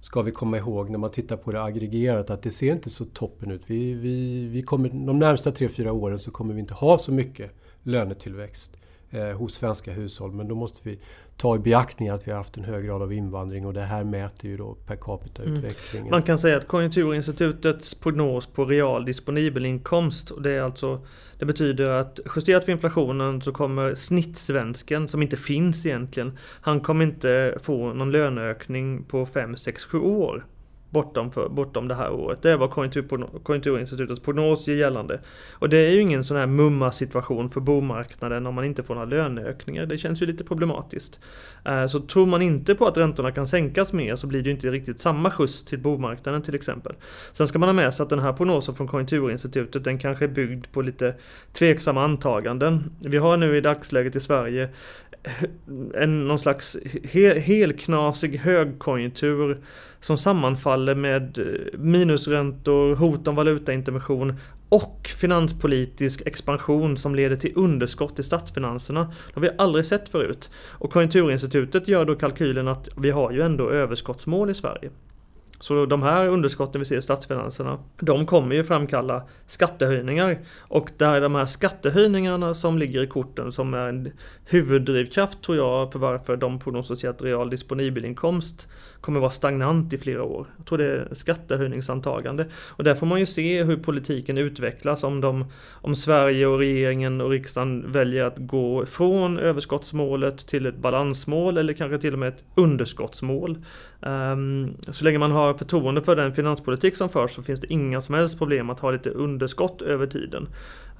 Ska 0.00 0.22
vi 0.22 0.30
komma 0.30 0.58
ihåg 0.58 0.90
när 0.90 0.98
man 0.98 1.10
tittar 1.10 1.36
på 1.36 1.52
det 1.52 1.62
aggregerat 1.62 2.30
att 2.30 2.42
det 2.42 2.50
ser 2.50 2.72
inte 2.72 2.90
så 2.90 3.04
toppen 3.04 3.50
ut. 3.50 3.62
Vi, 3.66 3.94
vi, 3.94 4.46
vi 4.46 4.62
kommer, 4.62 4.88
de 4.88 5.18
närmsta 5.18 5.50
3-4 5.50 5.88
åren 5.88 6.18
så 6.18 6.30
kommer 6.30 6.54
vi 6.54 6.60
inte 6.60 6.74
ha 6.74 6.98
så 6.98 7.12
mycket 7.12 7.50
lönetillväxt 7.82 8.76
eh, 9.10 9.28
hos 9.28 9.54
svenska 9.54 9.92
hushåll. 9.92 10.32
Men 10.32 10.48
då 10.48 10.54
måste 10.54 10.80
vi 10.82 10.98
ta 11.36 11.56
i 11.56 11.58
beaktning 11.58 12.08
att 12.08 12.26
vi 12.26 12.30
har 12.30 12.38
haft 12.38 12.56
en 12.56 12.64
hög 12.64 12.84
grad 12.84 13.02
av 13.02 13.12
invandring 13.12 13.66
och 13.66 13.74
det 13.74 13.82
här 13.82 14.04
mäter 14.04 14.50
ju 14.50 14.56
då 14.56 14.74
per 14.74 14.96
capita-utvecklingen. 14.96 16.06
Mm. 16.06 16.10
Man 16.10 16.22
kan 16.22 16.38
säga 16.38 16.56
att 16.56 16.68
Konjunkturinstitutets 16.68 17.94
prognos 17.94 18.46
på 18.46 18.64
real 18.64 19.04
disponibel 19.04 19.66
inkomst, 19.66 20.30
och 20.30 20.42
det, 20.42 20.52
är 20.52 20.62
alltså, 20.62 21.06
det 21.38 21.44
betyder 21.44 21.90
att 21.90 22.20
justerat 22.36 22.64
för 22.64 22.72
inflationen 22.72 23.42
så 23.42 23.52
kommer 23.52 23.94
snittsvensken, 23.94 25.08
som 25.08 25.22
inte 25.22 25.36
finns 25.36 25.86
egentligen, 25.86 26.38
han 26.60 26.80
kommer 26.80 27.04
inte 27.04 27.58
få 27.62 27.92
någon 27.92 28.10
löneökning 28.10 29.04
på 29.04 29.26
5, 29.26 29.56
6, 29.56 29.84
7 29.84 29.98
år 29.98 30.44
bortom, 30.94 31.32
för, 31.32 31.48
bortom 31.48 31.88
det 31.88 31.94
här 31.94 32.10
året. 32.10 32.42
Det 32.42 32.50
är 32.50 32.56
vad 32.56 32.70
Konjunkturinstitutets 33.42 34.20
prognos 34.20 34.68
ger 34.68 34.76
gällande. 34.76 35.20
Och 35.52 35.68
det 35.68 35.76
är 35.76 35.90
ju 35.90 36.00
ingen 36.00 36.24
sån 36.24 36.36
här 36.36 36.46
mumma 36.46 36.92
situation 36.92 37.50
för 37.50 37.60
bomarknaden 37.60 38.46
om 38.46 38.54
man 38.54 38.64
inte 38.64 38.82
får 38.82 38.94
några 38.94 39.06
löneökningar. 39.06 39.86
Det 39.86 39.98
känns 39.98 40.22
ju 40.22 40.26
lite 40.26 40.44
problematiskt. 40.44 41.18
Eh, 41.64 41.86
så 41.86 42.00
tror 42.00 42.26
man 42.26 42.42
inte 42.42 42.74
på 42.74 42.86
att 42.86 42.96
räntorna 42.96 43.32
kan 43.32 43.48
sänkas 43.48 43.92
mer 43.92 44.16
så 44.16 44.26
blir 44.26 44.42
det 44.42 44.48
ju 44.48 44.54
inte 44.54 44.70
riktigt 44.70 45.00
samma 45.00 45.30
skjuts 45.30 45.64
till 45.64 45.78
bomarknaden 45.78 46.42
till 46.42 46.54
exempel. 46.54 46.94
Sen 47.32 47.48
ska 47.48 47.58
man 47.58 47.68
ha 47.68 47.74
med 47.74 47.94
sig 47.94 48.02
att 48.02 48.10
den 48.10 48.18
här 48.18 48.32
prognosen 48.32 48.74
från 48.74 48.88
Konjunkturinstitutet 48.88 49.84
den 49.84 49.98
kanske 49.98 50.24
är 50.24 50.28
byggd 50.28 50.66
på 50.72 50.82
lite 50.82 51.14
tveksamma 51.52 52.04
antaganden. 52.04 52.90
Vi 53.00 53.16
har 53.16 53.36
nu 53.36 53.56
i 53.56 53.60
dagsläget 53.60 54.16
i 54.16 54.20
Sverige 54.20 54.68
en, 55.94 56.28
någon 56.28 56.38
slags 56.38 56.76
he, 57.02 57.38
helknasig 57.40 58.36
högkonjunktur 58.36 59.60
som 60.00 60.16
sammanfaller 60.16 60.94
med 60.94 61.38
eh, 61.38 61.78
minusräntor, 61.78 62.96
hot 62.96 63.28
om 63.28 63.34
valutaintervention 63.34 64.36
och 64.68 65.10
finanspolitisk 65.20 66.22
expansion 66.26 66.96
som 66.96 67.14
leder 67.14 67.36
till 67.36 67.52
underskott 67.56 68.18
i 68.18 68.22
statsfinanserna. 68.22 69.04
Det 69.04 69.34
har 69.34 69.42
vi 69.42 69.50
aldrig 69.58 69.86
sett 69.86 70.08
förut. 70.08 70.50
Och 70.56 70.92
Konjunkturinstitutet 70.92 71.88
gör 71.88 72.04
då 72.04 72.14
kalkylen 72.14 72.68
att 72.68 72.88
vi 72.96 73.10
har 73.10 73.32
ju 73.32 73.42
ändå 73.42 73.70
överskottsmål 73.70 74.50
i 74.50 74.54
Sverige. 74.54 74.90
Så 75.64 75.86
de 75.86 76.02
här 76.02 76.28
underskotten 76.28 76.78
vi 76.78 76.84
ser 76.84 76.96
i 76.96 77.02
statsfinanserna, 77.02 77.78
de 78.00 78.26
kommer 78.26 78.54
ju 78.54 78.64
framkalla 78.64 79.22
skattehöjningar. 79.46 80.38
Och 80.58 80.90
det 80.96 81.04
är 81.04 81.20
de 81.20 81.34
här 81.34 81.46
skattehöjningarna 81.46 82.54
som 82.54 82.78
ligger 82.78 83.02
i 83.02 83.06
korten 83.06 83.52
som 83.52 83.74
är 83.74 83.88
en 83.88 84.12
huvuddrivkraft 84.44 85.42
tror 85.42 85.56
jag 85.56 85.92
för 85.92 85.98
varför 85.98 86.36
de 86.36 86.58
prognostiserat 86.58 87.22
real 87.22 87.34
real 87.44 87.50
disponibelinkomst 87.50 88.68
kommer 89.04 89.20
vara 89.20 89.30
stagnant 89.30 89.92
i 89.92 89.98
flera 89.98 90.22
år. 90.22 90.46
Jag 90.56 90.66
tror 90.66 90.78
det 90.78 90.84
är 90.84 91.08
skattehöjningsantagande. 91.12 92.46
Och 92.54 92.84
där 92.84 92.94
får 92.94 93.06
man 93.06 93.20
ju 93.20 93.26
se 93.26 93.62
hur 93.62 93.76
politiken 93.76 94.38
utvecklas 94.38 95.04
om, 95.04 95.20
de, 95.20 95.44
om 95.72 95.96
Sverige 95.96 96.46
och 96.46 96.58
regeringen 96.58 97.20
och 97.20 97.30
riksdagen 97.30 97.92
väljer 97.92 98.24
att 98.24 98.38
gå 98.38 98.86
från 98.86 99.38
överskottsmålet 99.38 100.46
till 100.46 100.66
ett 100.66 100.76
balansmål 100.76 101.58
eller 101.58 101.72
kanske 101.72 101.98
till 101.98 102.12
och 102.12 102.18
med 102.18 102.28
ett 102.28 102.44
underskottsmål. 102.54 103.58
Um, 104.00 104.74
så 104.88 105.04
länge 105.04 105.18
man 105.18 105.30
har 105.30 105.54
förtroende 105.54 106.02
för 106.02 106.16
den 106.16 106.34
finanspolitik 106.34 106.96
som 106.96 107.08
förs 107.08 107.30
så 107.30 107.42
finns 107.42 107.60
det 107.60 107.72
inga 107.72 108.02
som 108.02 108.14
helst 108.14 108.38
problem 108.38 108.70
att 108.70 108.80
ha 108.80 108.90
lite 108.90 109.10
underskott 109.10 109.82
över 109.82 110.06
tiden. 110.06 110.48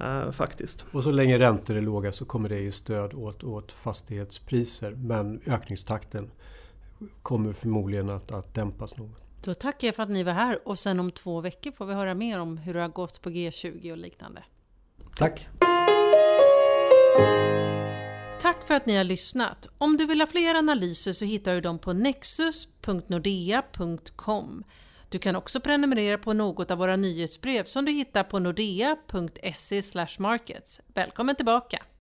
Uh, 0.01 0.31
faktiskt. 0.31 0.85
Och 0.91 1.03
så 1.03 1.11
länge 1.11 1.39
räntor 1.39 1.75
är 1.75 1.81
låga 1.81 2.11
så 2.11 2.25
kommer 2.25 2.49
det 2.49 2.59
ge 2.59 2.71
stöd 2.71 3.13
åt, 3.13 3.43
åt 3.43 3.71
fastighetspriser 3.71 4.91
men 4.91 5.39
ökningstakten 5.45 6.29
kommer 7.21 7.53
förmodligen 7.53 8.09
att, 8.09 8.31
att 8.31 8.53
dämpas 8.53 8.97
något. 8.97 9.23
Då 9.41 9.53
tackar 9.53 9.87
jag 9.87 9.95
för 9.95 10.03
att 10.03 10.09
ni 10.09 10.23
var 10.23 10.33
här 10.33 10.67
och 10.67 10.79
sen 10.79 10.99
om 10.99 11.11
två 11.11 11.41
veckor 11.41 11.71
får 11.71 11.85
vi 11.85 11.93
höra 11.93 12.13
mer 12.13 12.39
om 12.39 12.57
hur 12.57 12.73
det 12.73 12.81
har 12.81 12.89
gått 12.89 13.21
på 13.21 13.29
G20 13.29 13.91
och 13.91 13.97
liknande. 13.97 14.43
Tack! 15.15 15.47
Tack 18.41 18.67
för 18.67 18.73
att 18.73 18.85
ni 18.85 18.97
har 18.97 19.03
lyssnat. 19.03 19.67
Om 19.77 19.97
du 19.97 20.05
vill 20.05 20.21
ha 20.21 20.27
fler 20.27 20.55
analyser 20.55 21.13
så 21.13 21.25
hittar 21.25 21.53
du 21.53 21.61
dem 21.61 21.79
på 21.79 21.93
nexus.nordea.com. 21.93 24.63
Du 25.09 25.19
kan 25.19 25.35
också 25.35 25.59
prenumerera 25.59 26.17
på 26.17 26.33
något 26.33 26.71
av 26.71 26.77
våra 26.77 26.95
nyhetsbrev 26.95 27.63
som 27.63 27.85
du 27.85 27.91
hittar 27.91 28.23
på 28.23 28.39
nordea.se 28.39 29.81
markets. 30.19 30.81
Välkommen 30.93 31.35
tillbaka! 31.35 31.85